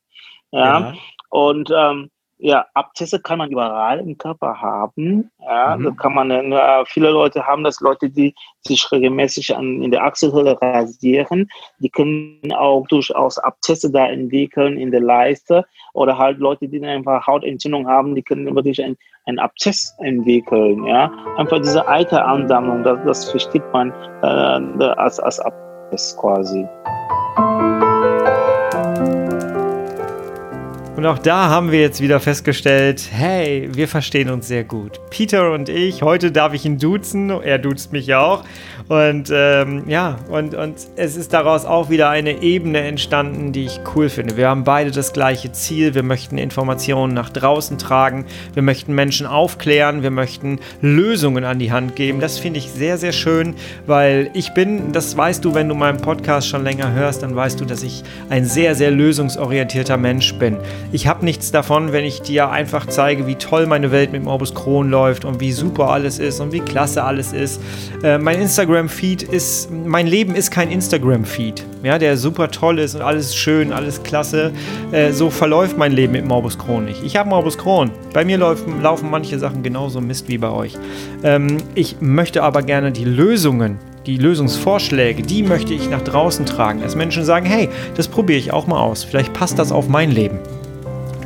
[0.53, 0.81] Ja.
[0.81, 0.95] ja.
[1.29, 5.31] Und ähm, ja, Abzesse kann man überall im Körper haben.
[5.41, 5.85] Ja, mhm.
[5.85, 10.05] da kann man, äh, viele Leute haben das, Leute, die sich regelmäßig an, in der
[10.05, 16.69] Achselhöhle rasieren, die können auch durchaus Abzesse da entwickeln in der Leiste oder halt Leute,
[16.69, 20.85] die einfach Hautentzündung haben, die können wirklich ein, ein Abzess entwickeln.
[20.85, 26.67] Ja, einfach diese Eiteransammlung, das, das versteht man äh, als, als Abzess quasi.
[30.97, 34.99] Und auch da haben wir jetzt wieder festgestellt, hey, wir verstehen uns sehr gut.
[35.11, 38.45] Peter und ich, heute darf ich ihn duzen, er duzt mich auch.
[38.89, 43.81] Und ähm, ja, und, und es ist daraus auch wieder eine Ebene entstanden, die ich
[43.95, 44.39] cool finde.
[44.39, 45.95] Wir haben beide das gleiche Ziel.
[45.95, 48.25] Wir möchten Informationen nach draußen tragen.
[48.55, 50.03] Wir möchten Menschen aufklären.
[50.03, 52.21] Wir möchten Lösungen an die Hand geben.
[52.21, 53.55] Das finde ich sehr, sehr schön,
[53.87, 57.61] weil ich bin, das weißt du, wenn du meinen Podcast schon länger hörst, dann weißt
[57.61, 60.57] du, dass ich ein sehr, sehr lösungsorientierter Mensch bin.
[60.93, 64.55] Ich habe nichts davon, wenn ich dir einfach zeige, wie toll meine Welt mit Morbus
[64.55, 67.61] Crohn läuft und wie super alles ist und wie klasse alles ist.
[68.03, 72.95] Äh, mein Instagram Instagram-Feed ist, mein Leben ist kein Instagram-Feed, ja, der super toll ist
[72.95, 74.53] und alles schön, alles klasse.
[74.93, 77.03] Äh, so verläuft mein Leben mit Morbus Crohn nicht.
[77.03, 77.91] Ich habe Morbus Crohn.
[78.13, 80.75] Bei mir laufen, laufen manche Sachen genauso Mist wie bei euch.
[81.23, 86.81] Ähm, ich möchte aber gerne die Lösungen die Lösungsvorschläge, die möchte ich nach draußen tragen,
[86.81, 90.13] dass Menschen sagen, hey, das probiere ich auch mal aus, vielleicht passt das auf mein
[90.13, 90.39] Leben.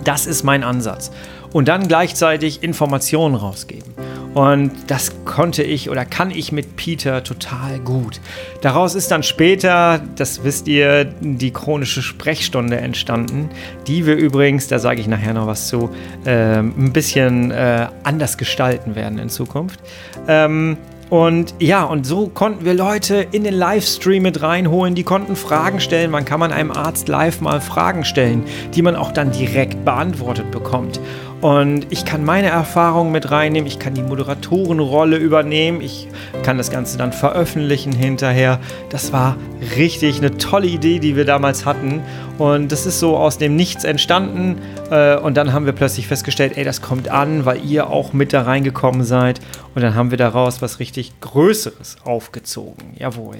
[0.04, 1.10] Das ist mein Ansatz.
[1.52, 3.92] Und dann gleichzeitig Informationen rausgeben.
[4.34, 8.20] Und das konnte ich oder kann ich mit Peter total gut.
[8.60, 13.50] Daraus ist dann später, das wisst ihr, die chronische Sprechstunde entstanden,
[13.88, 15.90] die wir übrigens, da sage ich nachher noch was zu,
[16.24, 19.80] äh, ein bisschen äh, anders gestalten werden in Zukunft.
[20.28, 20.76] Ähm,
[21.10, 25.80] und ja, und so konnten wir Leute in den Livestream mit reinholen, die konnten Fragen
[25.80, 26.12] stellen.
[26.12, 28.44] Man kann man einem Arzt live mal Fragen stellen,
[28.74, 31.00] die man auch dann direkt beantwortet bekommt.
[31.40, 36.06] Und ich kann meine Erfahrungen mit reinnehmen, ich kann die Moderatorenrolle übernehmen, ich
[36.42, 38.60] kann das Ganze dann veröffentlichen hinterher.
[38.90, 39.36] Das war
[39.76, 42.02] richtig eine tolle Idee, die wir damals hatten.
[42.36, 44.60] Und das ist so aus dem Nichts entstanden.
[44.90, 48.34] Äh, und dann haben wir plötzlich festgestellt, ey, das kommt an, weil ihr auch mit
[48.34, 49.40] da reingekommen seid.
[49.74, 52.94] Und dann haben wir daraus was richtig Größeres aufgezogen.
[52.98, 53.36] Jawohl.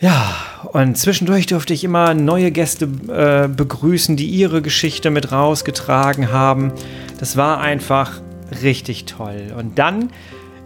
[0.00, 0.34] Ja,
[0.72, 6.72] und zwischendurch durfte ich immer neue Gäste äh, begrüßen, die ihre Geschichte mit rausgetragen haben.
[7.18, 8.22] Das war einfach
[8.62, 9.52] richtig toll.
[9.58, 10.08] Und dann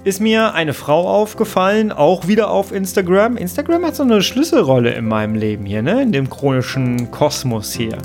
[0.05, 3.37] ist mir eine Frau aufgefallen, auch wieder auf Instagram.
[3.37, 6.01] Instagram hat so eine Schlüsselrolle in meinem Leben hier, ne?
[6.01, 7.99] In dem chronischen Kosmos hier.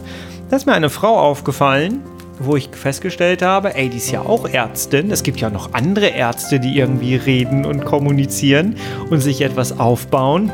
[0.49, 2.01] Da ist mir eine Frau aufgefallen,
[2.39, 5.11] wo ich festgestellt habe, ey, die ist ja auch Ärztin.
[5.11, 8.77] Es gibt ja noch andere Ärzte, die irgendwie reden und kommunizieren
[9.11, 10.51] und sich etwas aufbauen.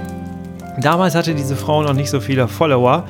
[0.79, 3.05] Damals hatte diese Frau noch nicht so viele Follower.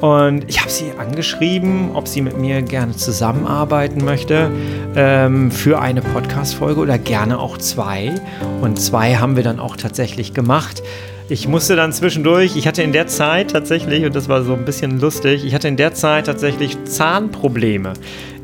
[0.00, 4.48] Und ich habe sie angeschrieben, ob sie mit mir gerne zusammenarbeiten möchte
[4.94, 8.14] ähm, für eine Podcast-Folge oder gerne auch zwei.
[8.60, 10.82] Und zwei haben wir dann auch tatsächlich gemacht.
[11.30, 14.64] Ich musste dann zwischendurch, ich hatte in der Zeit tatsächlich, und das war so ein
[14.64, 17.92] bisschen lustig, ich hatte in der Zeit tatsächlich Zahnprobleme.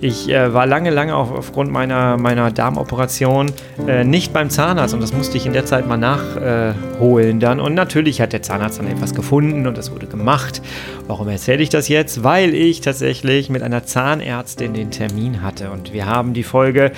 [0.05, 3.51] Ich äh, war lange, lange auf, aufgrund meiner, meiner Darmoperation
[3.89, 7.59] äh, nicht beim Zahnarzt und das musste ich in der Zeit mal nachholen dann.
[7.59, 10.61] Und natürlich hat der Zahnarzt dann etwas gefunden und das wurde gemacht.
[11.07, 12.23] Warum erzähle ich das jetzt?
[12.23, 16.93] Weil ich tatsächlich mit einer Zahnärztin den Termin hatte und wir haben die Folge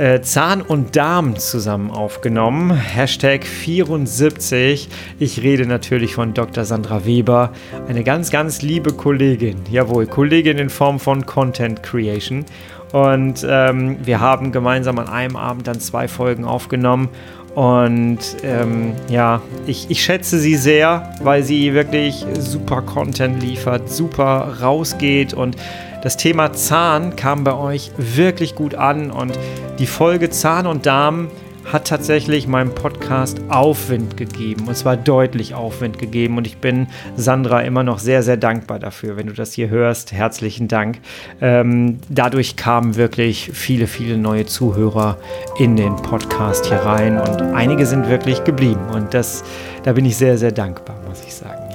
[0.00, 2.70] äh, Zahn und Darm zusammen aufgenommen.
[2.70, 4.88] Hashtag 74.
[5.18, 6.64] Ich rede natürlich von Dr.
[6.64, 7.52] Sandra Weber,
[7.86, 9.58] eine ganz, ganz liebe Kollegin.
[9.70, 12.46] Jawohl, Kollegin in Form von Content Creation.
[12.92, 17.10] Und ähm, wir haben gemeinsam an einem Abend dann zwei Folgen aufgenommen.
[17.54, 24.56] Und ähm, ja, ich, ich schätze sie sehr, weil sie wirklich super Content liefert, super
[24.62, 25.56] rausgeht und
[26.02, 29.38] das Thema Zahn kam bei euch wirklich gut an und
[29.78, 31.28] die Folge Zahn und Darm
[31.72, 34.66] hat tatsächlich meinem Podcast Aufwind gegeben.
[34.66, 36.36] Und zwar deutlich Aufwind gegeben.
[36.36, 39.16] Und ich bin Sandra immer noch sehr, sehr dankbar dafür.
[39.16, 40.98] Wenn du das hier hörst, herzlichen Dank.
[41.40, 45.18] Ähm, dadurch kamen wirklich viele, viele neue Zuhörer
[45.58, 47.18] in den Podcast hier rein.
[47.18, 48.88] Und einige sind wirklich geblieben.
[48.92, 49.44] Und das,
[49.84, 51.69] da bin ich sehr, sehr dankbar, muss ich sagen.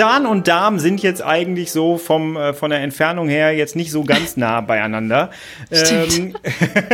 [0.00, 3.90] Zahn und Darm sind jetzt eigentlich so vom, äh, von der Entfernung her jetzt nicht
[3.90, 5.30] so ganz nah beieinander.
[5.70, 6.34] Ähm,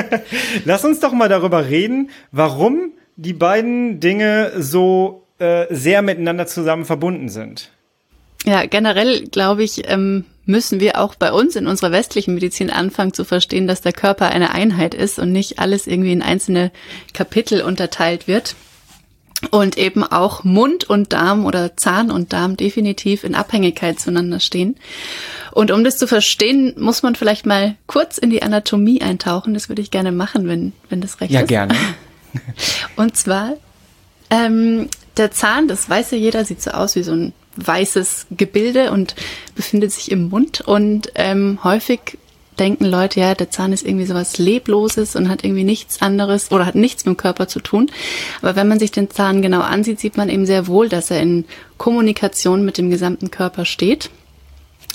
[0.64, 6.84] lass uns doch mal darüber reden, warum die beiden Dinge so äh, sehr miteinander zusammen
[6.84, 7.70] verbunden sind.
[8.44, 13.12] Ja, generell glaube ich, ähm, müssen wir auch bei uns in unserer westlichen Medizin anfangen
[13.12, 16.72] zu verstehen, dass der Körper eine Einheit ist und nicht alles irgendwie in einzelne
[17.14, 18.56] Kapitel unterteilt wird.
[19.50, 24.76] Und eben auch Mund und Darm oder Zahn und Darm definitiv in Abhängigkeit zueinander stehen.
[25.52, 29.54] Und um das zu verstehen, muss man vielleicht mal kurz in die Anatomie eintauchen.
[29.54, 31.50] Das würde ich gerne machen, wenn, wenn das recht ja, ist.
[31.50, 31.78] Ja, gerne.
[32.96, 33.54] Und zwar,
[34.30, 38.90] ähm, der Zahn, das weiß ja jeder, sieht so aus wie so ein weißes Gebilde
[38.90, 39.16] und
[39.54, 40.60] befindet sich im Mund.
[40.60, 42.18] Und ähm, häufig
[42.58, 46.66] denken Leute, ja, der Zahn ist irgendwie sowas Lebloses und hat irgendwie nichts anderes oder
[46.66, 47.90] hat nichts mit dem Körper zu tun.
[48.42, 51.20] Aber wenn man sich den Zahn genau ansieht, sieht man eben sehr wohl, dass er
[51.20, 51.44] in
[51.78, 54.10] Kommunikation mit dem gesamten Körper steht.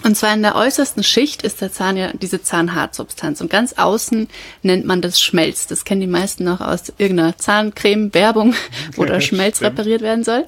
[0.04, 4.28] Und zwar in der äußersten Schicht ist der Zahn ja diese Zahnhartsubstanz und ganz außen
[4.64, 5.68] nennt man das Schmelz.
[5.68, 8.56] Das kennen die meisten noch aus irgendeiner Zahncreme, Werbung,
[8.96, 10.46] wo der Schmelz repariert werden soll.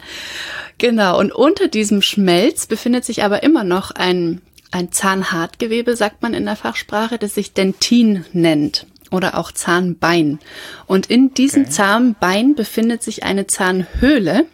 [0.80, 1.20] Genau.
[1.20, 4.42] Und unter diesem Schmelz befindet sich aber immer noch ein
[4.74, 10.40] ein Zahnhartgewebe, sagt man in der Fachsprache, das sich Dentin nennt oder auch Zahnbein.
[10.88, 11.72] Und in diesem okay.
[11.72, 14.46] Zahnbein befindet sich eine Zahnhöhle,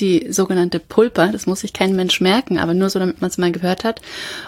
[0.00, 3.38] die sogenannte Pulpa, das muss sich kein Mensch merken, aber nur so, damit man es
[3.38, 4.00] mal gehört hat.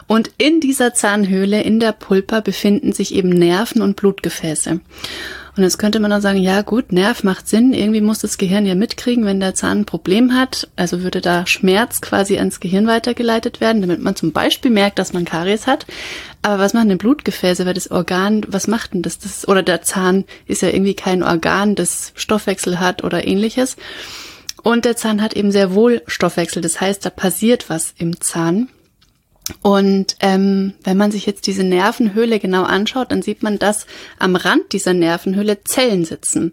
[0.06, 4.80] Und in dieser Zahnhöhle, in der Pulpa, befinden sich eben Nerven und Blutgefäße.
[5.56, 8.66] Und jetzt könnte man dann sagen, ja gut, Nerv macht Sinn, irgendwie muss das Gehirn
[8.66, 10.68] ja mitkriegen, wenn der Zahn ein Problem hat.
[10.76, 15.12] Also würde da Schmerz quasi ans Gehirn weitergeleitet werden, damit man zum Beispiel merkt, dass
[15.12, 15.86] man Karies hat.
[16.42, 17.66] Aber was machen denn Blutgefäße?
[17.66, 19.18] Weil das Organ, was macht denn das?
[19.18, 23.76] das oder der Zahn ist ja irgendwie kein Organ, das Stoffwechsel hat oder ähnliches.
[24.62, 26.62] Und der Zahn hat eben sehr wohl Stoffwechsel.
[26.62, 28.68] Das heißt, da passiert was im Zahn.
[29.62, 33.86] Und ähm, wenn man sich jetzt diese Nervenhöhle genau anschaut, dann sieht man, dass
[34.18, 36.52] am Rand dieser Nervenhöhle Zellen sitzen.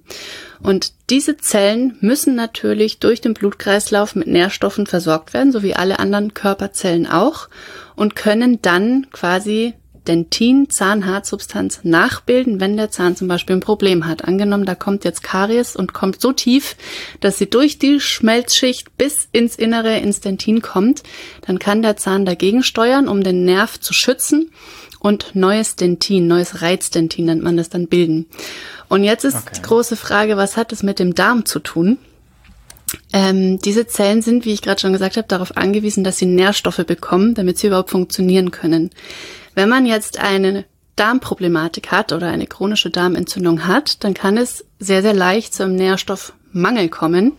[0.61, 5.99] Und diese Zellen müssen natürlich durch den Blutkreislauf mit Nährstoffen versorgt werden, so wie alle
[5.99, 7.49] anderen Körperzellen auch,
[7.95, 9.73] und können dann quasi
[10.07, 14.25] Dentin, Zahnhartsubstanz nachbilden, wenn der Zahn zum Beispiel ein Problem hat.
[14.25, 16.75] Angenommen, da kommt jetzt Karies und kommt so tief,
[17.19, 21.03] dass sie durch die Schmelzschicht bis ins Innere ins Dentin kommt,
[21.45, 24.51] dann kann der Zahn dagegen steuern, um den Nerv zu schützen
[24.99, 28.25] und neues Dentin, neues Reizdentin nennt man das dann bilden.
[28.89, 29.53] Und jetzt ist okay.
[29.57, 31.97] die große Frage, was hat es mit dem Darm zu tun?
[33.11, 36.85] Ähm, diese Zellen sind, wie ich gerade schon gesagt habe, darauf angewiesen, dass sie Nährstoffe
[36.85, 38.91] bekommen, damit sie überhaupt funktionieren können.
[39.57, 40.65] Wenn man jetzt eine
[40.97, 46.89] Darmproblematik hat oder eine chronische Darmentzündung hat, dann kann es sehr, sehr leicht zum Nährstoffmangel
[46.89, 47.31] kommen.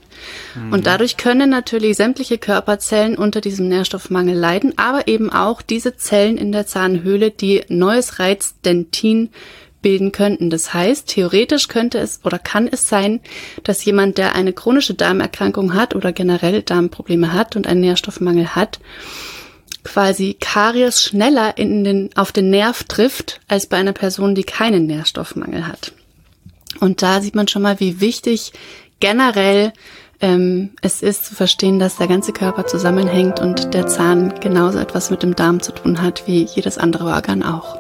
[0.57, 0.73] Mhm.
[0.73, 6.39] Und dadurch können natürlich sämtliche Körperzellen unter diesem Nährstoffmangel leiden, aber eben auch diese Zellen
[6.39, 9.31] in der Zahnhöhle, die neues Reizdentin
[9.81, 10.51] bilden könnten.
[10.51, 13.21] Das heißt, theoretisch könnte es oder kann es sein,
[13.63, 18.81] dass jemand, der eine chronische Darmerkrankung hat oder generell Darmprobleme hat und einen Nährstoffmangel hat,
[19.85, 24.87] quasi Karies schneller in den, auf den Nerv trifft, als bei einer Person, die keinen
[24.87, 25.93] Nährstoffmangel hat.
[26.81, 28.53] Und da sieht man schon mal, wie wichtig
[29.01, 29.73] generell
[30.21, 35.11] ähm, es ist zu verstehen, dass der ganze Körper zusammenhängt und der Zahn genauso etwas
[35.11, 37.79] mit dem Darm zu tun hat wie jedes andere Organ auch.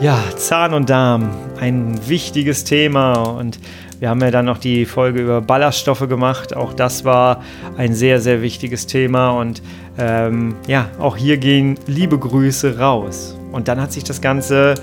[0.00, 3.58] Ja, Zahn und Darm, ein wichtiges Thema und
[4.04, 6.54] wir haben ja dann noch die Folge über Ballaststoffe gemacht.
[6.54, 7.42] Auch das war
[7.78, 9.30] ein sehr, sehr wichtiges Thema.
[9.30, 9.62] Und
[9.96, 13.38] ähm, ja, auch hier gehen liebe Grüße raus.
[13.50, 14.74] Und dann hat sich das Ganze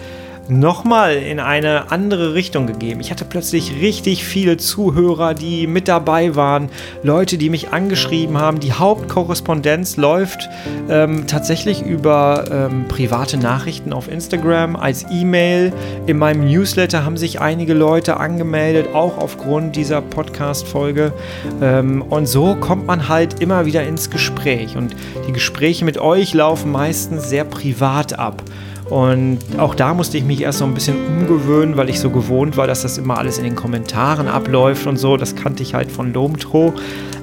[0.52, 3.00] nochmal in eine andere Richtung gegeben.
[3.00, 6.70] Ich hatte plötzlich richtig viele Zuhörer, die mit dabei waren,
[7.04, 8.60] Leute, die mich angeschrieben haben.
[8.60, 10.50] Die Hauptkorrespondenz läuft
[10.90, 15.72] ähm, tatsächlich über ähm, private Nachrichten auf Instagram als E-Mail.
[16.06, 21.14] In meinem Newsletter haben sich einige Leute angemeldet, auch aufgrund dieser Podcast-Folge.
[21.62, 24.76] Ähm, und so kommt man halt immer wieder ins Gespräch.
[24.76, 28.44] Und die Gespräche mit euch laufen meistens sehr privat ab.
[28.92, 32.58] Und auch da musste ich mich erst so ein bisschen umgewöhnen, weil ich so gewohnt
[32.58, 35.16] war, dass das immer alles in den Kommentaren abläuft und so.
[35.16, 36.74] Das kannte ich halt von Lomtro.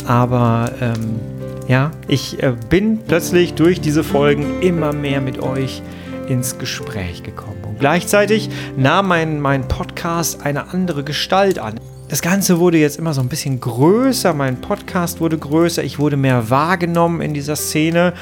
[0.07, 1.20] Aber ähm,
[1.68, 5.83] ja, ich äh, bin plötzlich durch diese Folgen immer mehr mit euch
[6.26, 7.62] ins Gespräch gekommen.
[7.66, 11.78] Und gleichzeitig nahm mein, mein Podcast eine andere Gestalt an.
[12.09, 16.16] Das Ganze wurde jetzt immer so ein bisschen größer, mein Podcast wurde größer, ich wurde
[16.16, 18.14] mehr wahrgenommen in dieser Szene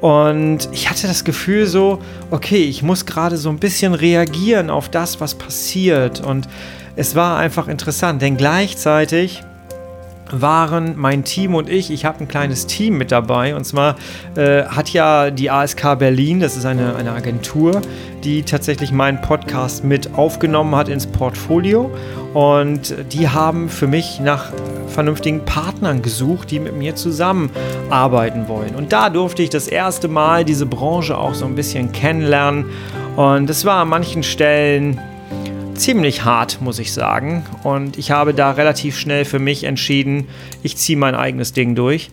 [0.00, 4.88] und ich hatte das Gefühl so, okay, ich muss gerade so ein bisschen reagieren auf
[4.88, 6.20] das, was passiert.
[6.20, 6.48] Und
[6.96, 9.42] es war einfach interessant, denn gleichzeitig
[10.32, 13.54] waren mein Team und ich, ich habe ein kleines Team mit dabei.
[13.54, 13.96] Und zwar
[14.36, 17.80] äh, hat ja die ASK Berlin, das ist eine, eine Agentur,
[18.24, 21.90] die tatsächlich meinen Podcast mit aufgenommen hat ins Portfolio.
[22.34, 24.52] Und die haben für mich nach
[24.88, 28.74] vernünftigen Partnern gesucht, die mit mir zusammenarbeiten wollen.
[28.74, 32.66] Und da durfte ich das erste Mal diese Branche auch so ein bisschen kennenlernen.
[33.16, 35.00] Und es war an manchen Stellen
[35.80, 37.44] ziemlich hart, muss ich sagen.
[37.64, 40.28] Und ich habe da relativ schnell für mich entschieden,
[40.62, 42.10] ich ziehe mein eigenes Ding durch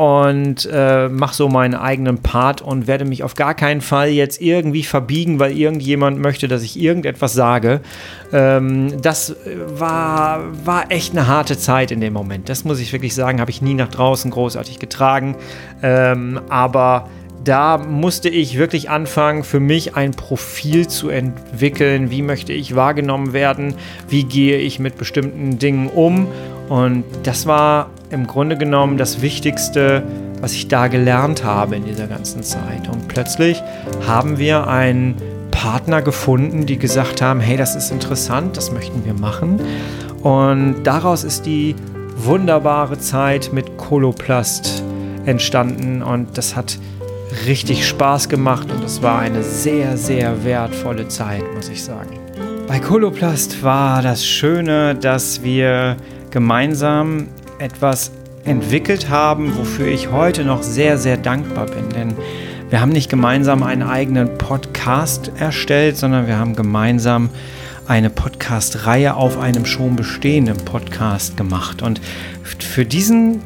[0.00, 4.40] und äh, mache so meinen eigenen Part und werde mich auf gar keinen Fall jetzt
[4.40, 7.82] irgendwie verbiegen, weil irgendjemand möchte, dass ich irgendetwas sage.
[8.32, 12.48] Ähm, das war, war echt eine harte Zeit in dem Moment.
[12.48, 15.36] Das muss ich wirklich sagen, habe ich nie nach draußen großartig getragen.
[15.82, 17.10] Ähm, aber
[17.44, 22.10] da musste ich wirklich anfangen, für mich ein Profil zu entwickeln.
[22.10, 23.74] Wie möchte ich wahrgenommen werden?
[24.08, 26.26] Wie gehe ich mit bestimmten Dingen um?
[26.68, 30.02] Und das war im Grunde genommen das Wichtigste,
[30.40, 32.88] was ich da gelernt habe in dieser ganzen Zeit.
[32.88, 33.62] Und plötzlich
[34.06, 35.16] haben wir einen
[35.50, 39.60] Partner gefunden, die gesagt haben, hey, das ist interessant, das möchten wir machen.
[40.22, 41.74] Und daraus ist die
[42.16, 44.84] wunderbare Zeit mit Koloplast
[45.26, 46.78] entstanden und das hat
[47.46, 52.18] richtig Spaß gemacht und es war eine sehr, sehr wertvolle Zeit, muss ich sagen.
[52.66, 55.96] Bei Koloplast war das Schöne, dass wir
[56.30, 57.28] gemeinsam
[57.58, 58.12] etwas
[58.44, 61.88] entwickelt haben, wofür ich heute noch sehr, sehr dankbar bin.
[61.90, 62.14] Denn
[62.70, 67.30] wir haben nicht gemeinsam einen eigenen Podcast erstellt, sondern wir haben gemeinsam
[67.86, 71.82] eine Podcast-Reihe auf einem schon bestehenden Podcast gemacht.
[71.82, 72.00] Und
[72.44, 73.42] für diesen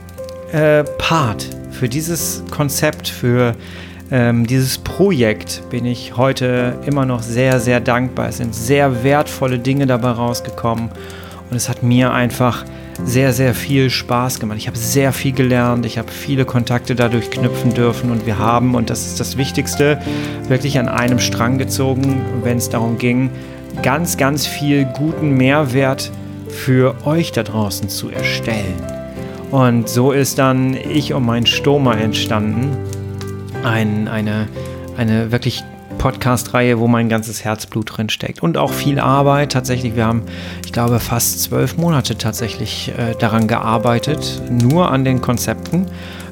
[0.52, 3.54] äh, Part, für dieses Konzept, für
[4.10, 8.28] ähm, dieses Projekt bin ich heute immer noch sehr, sehr dankbar.
[8.28, 10.90] Es sind sehr wertvolle Dinge dabei rausgekommen
[11.50, 12.64] und es hat mir einfach
[13.04, 14.58] sehr, sehr viel Spaß gemacht.
[14.58, 18.76] Ich habe sehr viel gelernt, ich habe viele Kontakte dadurch knüpfen dürfen und wir haben,
[18.76, 20.00] und das ist das Wichtigste,
[20.46, 23.30] wirklich an einem Strang gezogen, wenn es darum ging,
[23.82, 26.12] ganz, ganz viel guten Mehrwert
[26.48, 29.03] für euch da draußen zu erstellen.
[29.54, 32.76] Und so ist dann ich und mein Stoma entstanden.
[33.62, 34.48] Ein, eine,
[34.96, 35.62] eine wirklich
[35.98, 38.42] Podcast-Reihe, wo mein ganzes Herzblut drin steckt.
[38.42, 39.52] Und auch viel Arbeit.
[39.52, 40.24] Tatsächlich, wir haben,
[40.66, 45.86] ich glaube, fast zwölf Monate tatsächlich äh, daran gearbeitet, nur an den Konzepten,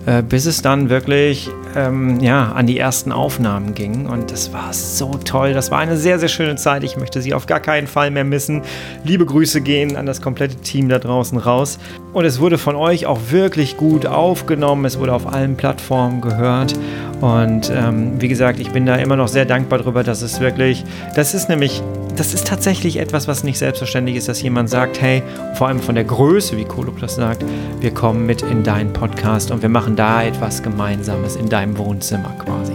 [0.06, 4.06] äh, bis es dann wirklich ähm, ja, an die ersten Aufnahmen ging.
[4.06, 5.52] Und das war so toll.
[5.52, 6.82] Das war eine sehr, sehr schöne Zeit.
[6.82, 8.62] Ich möchte sie auf gar keinen Fall mehr missen.
[9.04, 11.78] Liebe Grüße gehen an das komplette Team da draußen raus.
[12.12, 14.84] Und es wurde von euch auch wirklich gut aufgenommen.
[14.84, 16.74] Es wurde auf allen Plattformen gehört.
[17.20, 20.84] Und ähm, wie gesagt, ich bin da immer noch sehr dankbar darüber, dass es wirklich,
[21.14, 21.82] das ist nämlich
[22.16, 25.22] das ist tatsächlich etwas, was nicht selbstverständlich ist, dass jemand sagt, hey,
[25.54, 27.44] vor allem von der Größe, wie Koloplas sagt,
[27.80, 32.34] wir kommen mit in deinen Podcast und wir machen da etwas Gemeinsames in deinem Wohnzimmer
[32.38, 32.74] quasi.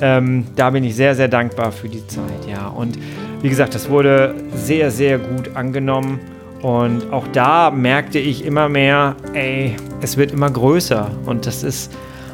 [0.00, 2.68] Ähm, da bin ich sehr, sehr dankbar für die Zeit, ja.
[2.68, 2.98] Und
[3.42, 6.20] wie gesagt, das wurde sehr, sehr gut angenommen.
[6.62, 11.10] Und auch da merkte ich immer mehr, ey, es wird immer größer.
[11.26, 11.92] Und das ist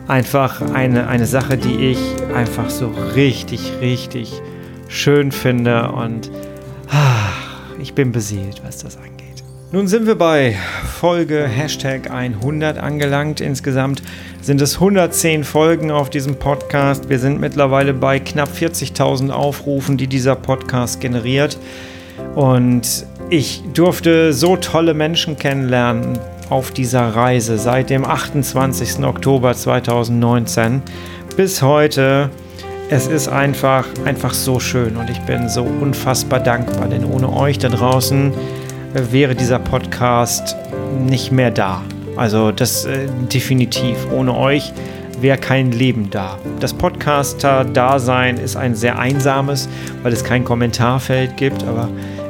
[0.08, 1.98] einfach eine, eine Sache, die ich
[2.34, 4.42] einfach so richtig, richtig
[4.94, 6.30] schön finde und
[6.90, 7.32] ach,
[7.80, 9.42] ich bin beseelt, was das angeht.
[9.72, 10.56] Nun sind wir bei
[11.00, 13.40] Folge Hashtag 100 angelangt.
[13.40, 14.02] Insgesamt
[14.40, 17.08] sind es 110 Folgen auf diesem Podcast.
[17.08, 21.58] Wir sind mittlerweile bei knapp 40.000 Aufrufen, die dieser Podcast generiert.
[22.36, 26.20] Und ich durfte so tolle Menschen kennenlernen
[26.50, 29.04] auf dieser Reise seit dem 28.
[29.04, 30.82] Oktober 2019
[31.36, 32.30] bis heute
[32.90, 37.58] es ist einfach, einfach so schön und ich bin so unfassbar dankbar, denn ohne euch
[37.58, 38.32] da draußen
[38.92, 40.56] wäre dieser Podcast
[40.98, 41.82] nicht mehr da.
[42.16, 43.96] Also das äh, definitiv.
[44.12, 44.72] Ohne euch
[45.20, 46.38] wäre kein Leben da.
[46.60, 49.68] Das Podcaster-Dasein ist ein sehr einsames,
[50.02, 51.88] weil es kein Kommentarfeld gibt, aber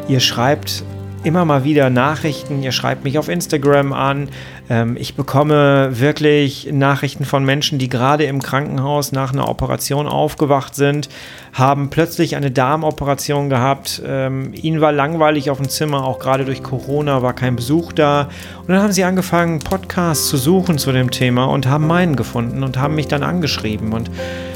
[0.09, 0.85] ihr schreibt
[1.25, 2.63] immer mal wieder Nachrichten.
[2.63, 4.29] Ihr schreibt mich auf Instagram an.
[4.71, 10.75] Ähm, ich bekomme wirklich Nachrichten von Menschen, die gerade im Krankenhaus nach einer Operation aufgewacht
[10.75, 11.09] sind,
[11.53, 14.03] haben plötzlich eine Darmoperation gehabt.
[14.07, 18.29] Ähm, ihnen war langweilig auf dem Zimmer, auch gerade durch Corona war kein Besuch da.
[18.61, 22.63] Und dann haben sie angefangen, Podcasts zu suchen zu dem Thema und haben meinen gefunden
[22.63, 23.93] und haben mich dann angeschrieben.
[23.93, 24.11] Und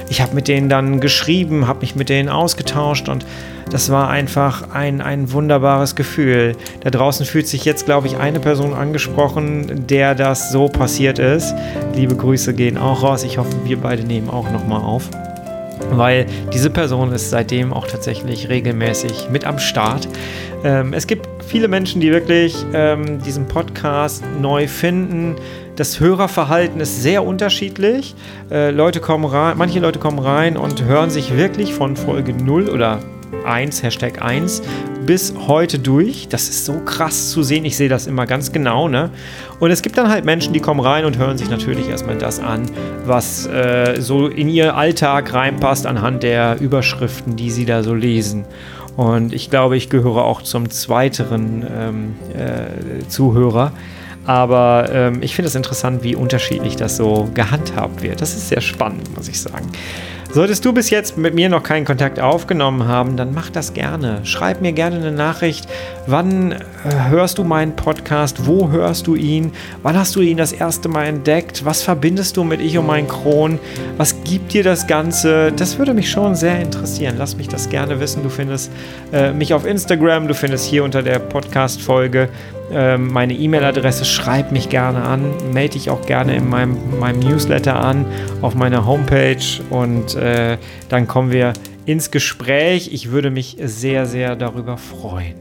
[0.08, 3.24] ich habe mit denen dann geschrieben, habe mich mit denen ausgetauscht und
[3.70, 6.56] das war einfach ein, ein wunderbares Gefühl.
[6.80, 11.54] Da draußen fühlt sich jetzt, glaube ich, eine Person angesprochen, der das so passiert ist.
[11.94, 13.24] Liebe Grüße gehen auch raus.
[13.24, 15.10] Ich hoffe, wir beide nehmen auch nochmal auf.
[15.90, 20.08] Weil diese Person ist seitdem auch tatsächlich regelmäßig mit am Start.
[20.64, 25.36] Ähm, es gibt viele Menschen, die wirklich ähm, diesen Podcast neu finden.
[25.78, 28.16] Das Hörerverhalten ist sehr unterschiedlich.
[28.50, 32.68] Äh, Leute kommen rein, manche Leute kommen rein und hören sich wirklich von Folge 0
[32.68, 32.98] oder
[33.46, 34.60] 1, Hashtag 1
[35.06, 36.26] bis heute durch.
[36.26, 37.64] Das ist so krass zu sehen.
[37.64, 38.88] Ich sehe das immer ganz genau.
[38.88, 39.10] Ne?
[39.60, 42.40] Und es gibt dann halt Menschen, die kommen rein und hören sich natürlich erstmal das
[42.40, 42.62] an,
[43.04, 48.46] was äh, so in ihr Alltag reinpasst anhand der Überschriften, die sie da so lesen.
[48.96, 53.70] Und ich glaube, ich gehöre auch zum zweiteren ähm, äh, Zuhörer.
[54.28, 58.20] Aber ähm, ich finde es interessant, wie unterschiedlich das so gehandhabt wird.
[58.20, 59.66] Das ist sehr spannend, muss ich sagen.
[60.30, 64.20] Solltest du bis jetzt mit mir noch keinen Kontakt aufgenommen haben, dann mach das gerne.
[64.24, 65.66] Schreib mir gerne eine Nachricht.
[66.06, 66.58] Wann äh,
[67.08, 68.46] hörst du meinen Podcast?
[68.46, 69.52] Wo hörst du ihn?
[69.82, 71.64] Wann hast du ihn das erste Mal entdeckt?
[71.64, 73.58] Was verbindest du mit Ich und mein Kron?
[73.96, 75.50] Was gibt dir das Ganze?
[75.50, 77.14] Das würde mich schon sehr interessieren.
[77.16, 78.22] Lass mich das gerne wissen.
[78.22, 78.70] Du findest
[79.14, 82.28] äh, mich auf Instagram, du findest hier unter der Podcast-Folge
[82.70, 85.22] ähm, meine E-Mail-Adresse, schreib mich gerne an,
[85.52, 88.04] melde dich auch gerne in meinem, meinem Newsletter an,
[88.42, 89.36] auf meiner Homepage
[89.70, 90.58] und äh,
[90.88, 91.52] dann kommen wir
[91.86, 92.90] ins Gespräch.
[92.92, 95.34] Ich würde mich sehr, sehr darüber freuen.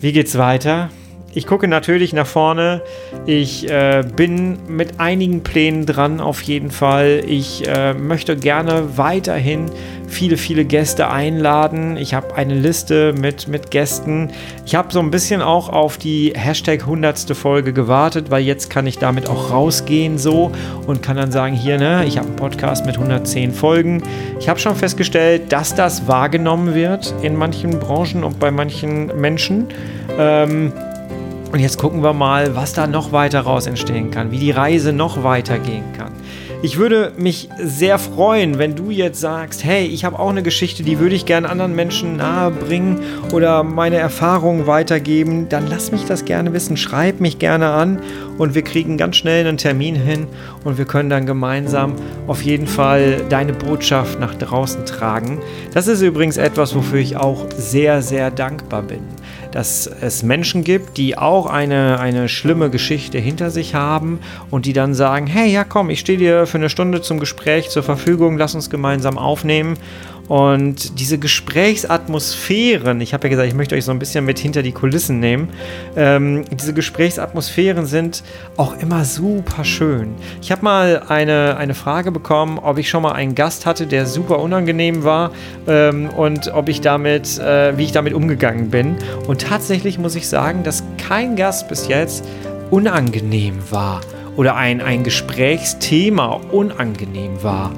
[0.00, 0.90] Wie geht's weiter?
[1.34, 2.82] Ich gucke natürlich nach vorne.
[3.24, 7.22] Ich äh, bin mit einigen Plänen dran, auf jeden Fall.
[7.26, 9.70] Ich äh, möchte gerne weiterhin
[10.12, 11.96] viele, viele Gäste einladen.
[11.96, 14.30] Ich habe eine Liste mit, mit Gästen.
[14.66, 17.34] Ich habe so ein bisschen auch auf die Hashtag 100.
[17.34, 20.52] Folge gewartet, weil jetzt kann ich damit auch rausgehen so
[20.86, 24.02] und kann dann sagen, hier, ne, ich habe einen Podcast mit 110 Folgen.
[24.38, 29.68] Ich habe schon festgestellt, dass das wahrgenommen wird in manchen Branchen und bei manchen Menschen.
[30.18, 30.72] Ähm,
[31.52, 34.92] und jetzt gucken wir mal, was da noch weiter raus entstehen kann, wie die Reise
[34.92, 36.11] noch weitergehen kann.
[36.64, 40.84] Ich würde mich sehr freuen, wenn du jetzt sagst, hey, ich habe auch eine Geschichte,
[40.84, 43.00] die würde ich gerne anderen Menschen nahebringen
[43.32, 48.00] oder meine Erfahrungen weitergeben, dann lass mich das gerne wissen, schreib mich gerne an
[48.38, 50.28] und wir kriegen ganz schnell einen Termin hin
[50.62, 51.96] und wir können dann gemeinsam
[52.28, 55.40] auf jeden Fall deine Botschaft nach draußen tragen.
[55.74, 59.00] Das ist übrigens etwas, wofür ich auch sehr, sehr dankbar bin
[59.52, 64.18] dass es Menschen gibt, die auch eine, eine schlimme Geschichte hinter sich haben
[64.50, 67.70] und die dann sagen, hey, ja komm, ich stehe dir für eine Stunde zum Gespräch
[67.70, 69.76] zur Verfügung, lass uns gemeinsam aufnehmen.
[70.28, 74.62] Und diese Gesprächsatmosphären, ich habe ja gesagt, ich möchte euch so ein bisschen mit hinter
[74.62, 75.48] die Kulissen nehmen.
[75.96, 78.22] Ähm, diese Gesprächsatmosphären sind
[78.56, 80.14] auch immer super schön.
[80.40, 84.06] Ich habe mal eine, eine Frage bekommen, ob ich schon mal einen Gast hatte, der
[84.06, 85.32] super unangenehm war
[85.66, 88.96] ähm, und ob ich damit, äh, wie ich damit umgegangen bin.
[89.26, 92.24] Und tatsächlich muss ich sagen, dass kein Gast bis jetzt
[92.70, 94.00] unangenehm war
[94.36, 97.72] oder ein, ein Gesprächsthema unangenehm war.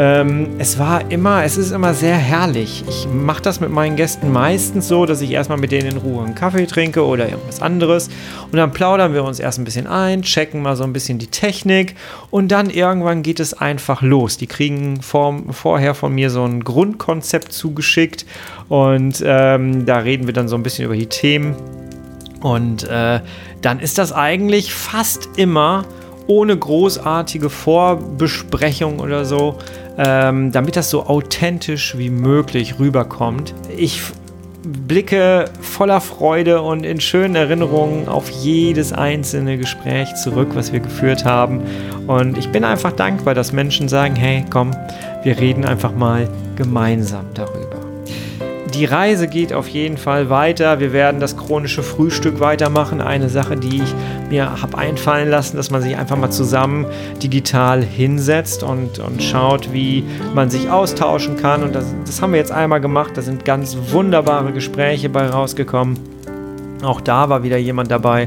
[0.00, 2.84] Ähm, es war immer, es ist immer sehr herrlich.
[2.88, 6.24] Ich mache das mit meinen Gästen meistens so, dass ich erstmal mit denen in Ruhe
[6.24, 8.08] einen Kaffee trinke oder irgendwas anderes.
[8.52, 11.26] Und dann plaudern wir uns erst ein bisschen ein, checken mal so ein bisschen die
[11.26, 11.96] Technik
[12.30, 14.36] und dann irgendwann geht es einfach los.
[14.36, 18.24] Die kriegen vor, vorher von mir so ein Grundkonzept zugeschickt
[18.68, 21.56] und ähm, da reden wir dann so ein bisschen über die Themen.
[22.40, 23.18] Und äh,
[23.62, 25.86] dann ist das eigentlich fast immer
[26.28, 29.58] ohne großartige Vorbesprechung oder so
[29.98, 33.52] ähm, damit das so authentisch wie möglich rüberkommt.
[33.76, 34.00] Ich
[34.62, 41.24] blicke voller Freude und in schönen Erinnerungen auf jedes einzelne Gespräch zurück, was wir geführt
[41.24, 41.62] haben.
[42.06, 44.70] Und ich bin einfach dankbar, dass Menschen sagen, hey, komm,
[45.24, 47.77] wir reden einfach mal gemeinsam darüber
[48.78, 50.78] die Reise geht auf jeden Fall weiter.
[50.78, 53.00] Wir werden das chronische Frühstück weitermachen.
[53.00, 53.94] Eine Sache, die ich
[54.30, 56.86] mir habe einfallen lassen, dass man sich einfach mal zusammen
[57.20, 61.64] digital hinsetzt und, und schaut, wie man sich austauschen kann.
[61.64, 63.16] Und das, das haben wir jetzt einmal gemacht.
[63.16, 65.98] Da sind ganz wunderbare Gespräche bei rausgekommen.
[66.84, 68.26] Auch da war wieder jemand dabei,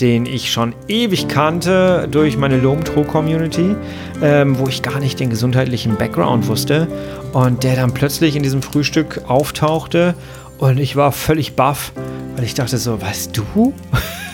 [0.00, 3.76] den ich schon ewig kannte durch meine Lomtro-Community,
[4.22, 6.88] ähm, wo ich gar nicht den gesundheitlichen Background wusste
[7.32, 10.14] und der dann plötzlich in diesem Frühstück auftauchte
[10.58, 11.92] und ich war völlig baff,
[12.36, 13.72] weil ich dachte so, weißt du?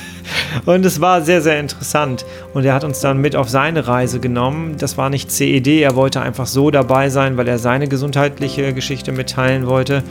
[0.66, 2.24] Und es war sehr, sehr interessant.
[2.52, 4.76] Und er hat uns dann mit auf seine Reise genommen.
[4.78, 9.12] Das war nicht CED, er wollte einfach so dabei sein, weil er seine gesundheitliche Geschichte
[9.12, 10.02] mitteilen wollte.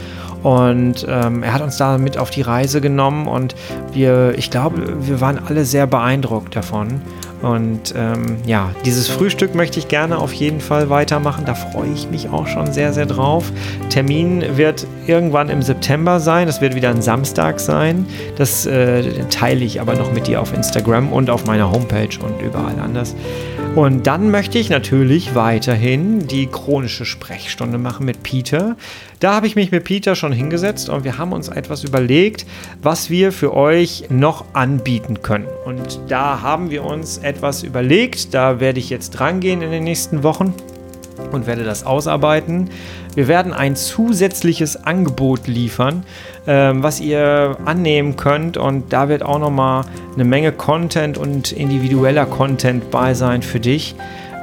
[0.43, 3.55] Und ähm, er hat uns da mit auf die Reise genommen und
[3.93, 7.01] wir, ich glaube, wir waren alle sehr beeindruckt davon.
[7.43, 11.43] Und ähm, ja, dieses Frühstück möchte ich gerne auf jeden Fall weitermachen.
[11.45, 13.51] Da freue ich mich auch schon sehr, sehr drauf.
[13.89, 16.47] Termin wird irgendwann im September sein.
[16.47, 18.05] Das wird wieder ein Samstag sein.
[18.37, 22.41] Das äh, teile ich aber noch mit dir auf Instagram und auf meiner Homepage und
[22.41, 23.13] überall anders.
[23.75, 28.75] Und dann möchte ich natürlich weiterhin die chronische Sprechstunde machen mit Peter.
[29.19, 32.45] Da habe ich mich mit Peter schon hingesetzt und wir haben uns etwas überlegt,
[32.83, 35.47] was wir für euch noch anbieten können.
[35.65, 37.32] Und da haben wir uns etwas
[37.63, 38.33] überlegt.
[38.33, 40.53] Da werde ich jetzt drangehen in den nächsten Wochen
[41.31, 42.69] und werde das ausarbeiten.
[43.15, 46.03] Wir werden ein zusätzliches Angebot liefern,
[46.47, 52.25] ähm, was ihr annehmen könnt und da wird auch nochmal eine Menge Content und individueller
[52.25, 53.95] Content bei sein für dich.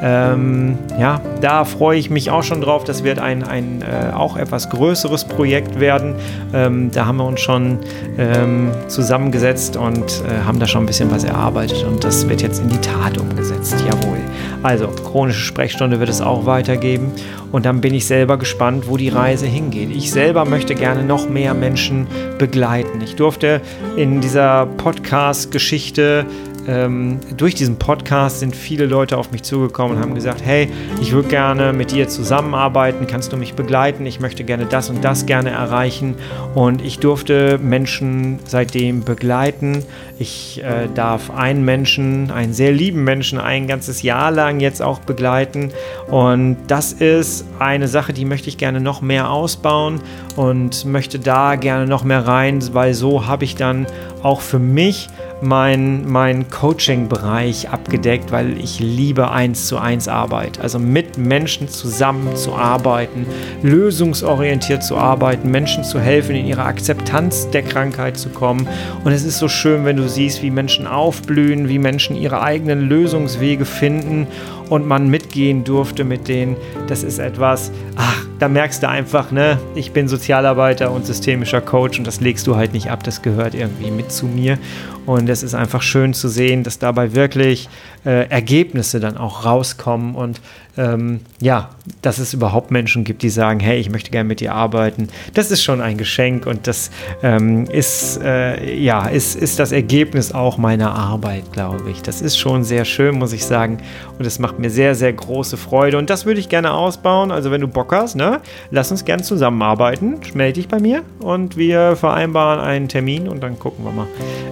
[0.02, 2.84] Ähm, ja, da freue ich mich auch schon drauf.
[2.84, 6.14] Das wird ein, ein äh, auch etwas größeres Projekt werden.
[6.54, 7.78] Ähm, da haben wir uns schon
[8.18, 12.60] ähm, zusammengesetzt und äh, haben da schon ein bisschen was erarbeitet und das wird jetzt
[12.62, 13.74] in die Tat umgesetzt.
[13.86, 14.18] Jawohl.
[14.62, 17.12] Also, chronische Sprechstunde wird es auch weitergeben
[17.50, 19.90] und dann bin ich selber gespannt, wo die Reise hingeht.
[19.90, 22.06] Ich selber möchte gerne noch mehr Menschen
[22.38, 23.00] begleiten.
[23.02, 23.62] Ich durfte
[23.96, 26.26] in dieser Podcast-Geschichte
[26.66, 30.68] ähm, durch diesen Podcast sind viele Leute auf mich zugekommen und haben gesagt, hey,
[31.00, 35.04] ich würde gerne mit dir zusammenarbeiten, kannst du mich begleiten, ich möchte gerne das und
[35.04, 36.14] das gerne erreichen.
[36.54, 39.84] Und ich durfte Menschen seitdem begleiten.
[40.18, 45.00] Ich äh, darf einen Menschen, einen sehr lieben Menschen, ein ganzes Jahr lang jetzt auch
[45.00, 45.70] begleiten.
[46.08, 50.00] Und das ist eine Sache, die möchte ich gerne noch mehr ausbauen
[50.36, 53.86] und möchte da gerne noch mehr rein, weil so habe ich dann
[54.22, 55.08] auch für mich
[55.42, 60.60] mein, mein Coaching-Bereich abgedeckt, weil ich liebe eins zu eins Arbeit.
[60.60, 63.26] Also mit Menschen zusammen zu arbeiten,
[63.62, 68.68] lösungsorientiert zu arbeiten, Menschen zu helfen, in ihre Akzeptanz der Krankheit zu kommen.
[69.04, 72.88] Und es ist so schön, wenn du siehst, wie Menschen aufblühen, wie Menschen ihre eigenen
[72.88, 74.26] Lösungswege finden
[74.70, 76.56] und man mitgehen durfte mit denen.
[76.86, 81.98] Das ist etwas, ach, da merkst du einfach, ne, ich bin Sozialarbeiter und systemischer Coach
[81.98, 84.58] und das legst du halt nicht ab, das gehört irgendwie mit zu mir.
[85.04, 87.68] Und es ist einfach schön zu sehen, dass dabei wirklich
[88.04, 90.40] äh, Ergebnisse dann auch rauskommen und
[90.76, 91.70] ähm, ja,
[92.00, 95.08] dass es überhaupt Menschen gibt, die sagen, hey, ich möchte gerne mit dir arbeiten.
[95.34, 96.90] Das ist schon ein Geschenk und das
[97.22, 102.02] ähm, ist, äh, ja, ist, ist das Ergebnis auch meiner Arbeit, glaube ich.
[102.02, 103.78] Das ist schon sehr schön, muss ich sagen.
[104.18, 105.98] Und es macht mir sehr, sehr große Freude.
[105.98, 107.30] Und das würde ich gerne ausbauen.
[107.32, 108.40] Also wenn du Bock hast, ne,
[108.70, 110.18] lass uns gerne zusammenarbeiten.
[110.34, 114.06] Melde dich bei mir und wir vereinbaren einen Termin und dann gucken wir mal,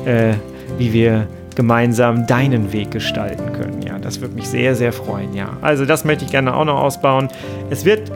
[0.05, 0.34] äh,
[0.78, 1.26] wie wir
[1.59, 3.82] gemeinsam deinen Weg gestalten können.
[3.82, 5.34] Ja, das würde mich sehr, sehr freuen.
[5.34, 7.28] Ja, also das möchte ich gerne auch noch ausbauen.
[7.68, 8.12] Es wird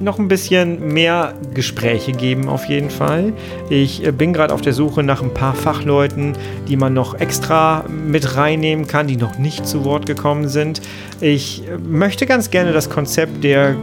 [0.00, 3.32] noch ein bisschen mehr Gespräche geben auf jeden Fall.
[3.68, 6.34] Ich äh, bin gerade auf der Suche nach ein paar Fachleuten,
[6.68, 10.80] die man noch extra mit reinnehmen kann, die noch nicht zu Wort gekommen sind.
[11.20, 13.74] Ich äh, möchte ganz gerne das Konzept der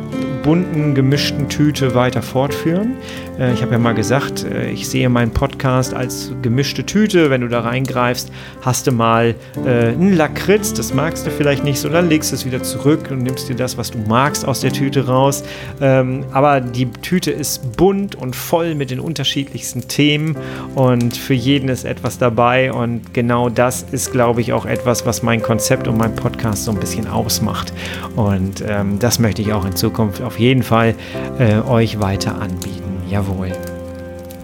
[0.43, 2.93] bunten, gemischten Tüte weiter fortführen.
[3.42, 7.30] Äh, ich habe ja mal gesagt, äh, ich sehe meinen Podcast als gemischte Tüte.
[7.30, 8.32] Wenn du da reingreifst,
[8.62, 9.36] hast du mal
[9.66, 13.10] äh, einen Lakritz, das magst du vielleicht nicht so, dann legst du es wieder zurück
[13.10, 15.44] und nimmst dir das, was du magst, aus der Tüte raus.
[15.82, 20.36] Ähm, aber die Tüte ist bunt und voll mit den unterschiedlichsten Themen
[20.76, 25.24] und für jeden ist etwas dabei und genau das ist, glaube ich, auch etwas, was
[25.24, 27.74] mein Konzept und mein Podcast so ein bisschen ausmacht.
[28.16, 30.94] Und ähm, das möchte ich auch in Zukunft auf jeden Fall
[31.39, 32.80] äh, euch weiter anbieten.
[33.12, 33.51] Jawohl.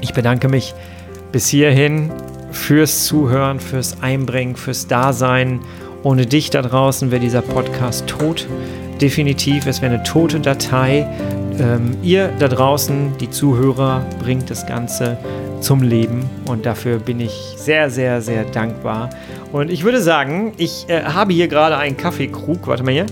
[0.01, 0.75] Ich bedanke mich
[1.31, 2.11] bis hierhin
[2.51, 5.61] fürs Zuhören, fürs Einbringen, fürs Dasein.
[6.03, 8.45] Ohne dich da draußen wäre dieser Podcast tot.
[9.01, 11.07] Definitiv, es wäre eine tote Datei.
[11.59, 15.17] Ähm, ihr da draußen, die Zuhörer, bringt das Ganze
[15.61, 19.09] zum Leben und dafür bin ich sehr, sehr, sehr dankbar.
[19.53, 22.67] Und ich würde sagen, ich äh, habe hier gerade einen Kaffeekrug.
[22.67, 23.05] Warte mal hier.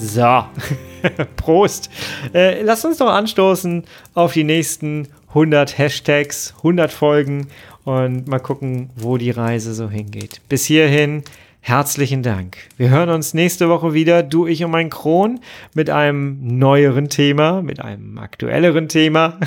[0.00, 0.44] So.
[1.36, 1.90] Prost.
[2.34, 3.84] Äh, lasst uns doch anstoßen
[4.14, 7.48] auf die nächsten 100 Hashtags, 100 Folgen
[7.84, 10.40] und mal gucken, wo die Reise so hingeht.
[10.48, 11.24] Bis hierhin.
[11.64, 12.56] Herzlichen Dank.
[12.76, 15.38] Wir hören uns nächste Woche wieder, du, ich und mein Kron,
[15.74, 19.38] mit einem neueren Thema, mit einem aktuelleren Thema.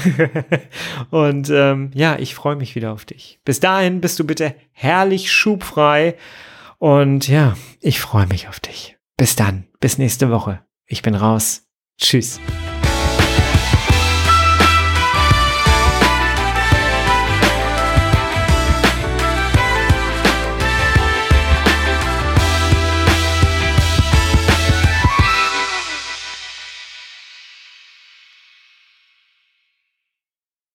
[1.09, 3.39] und ähm, ja, ich freue mich wieder auf dich.
[3.43, 6.15] Bis dahin bist du bitte herrlich schubfrei.
[6.77, 8.95] Und ja, ich freue mich auf dich.
[9.17, 10.64] Bis dann, bis nächste Woche.
[10.87, 11.63] Ich bin raus.
[11.99, 12.39] Tschüss.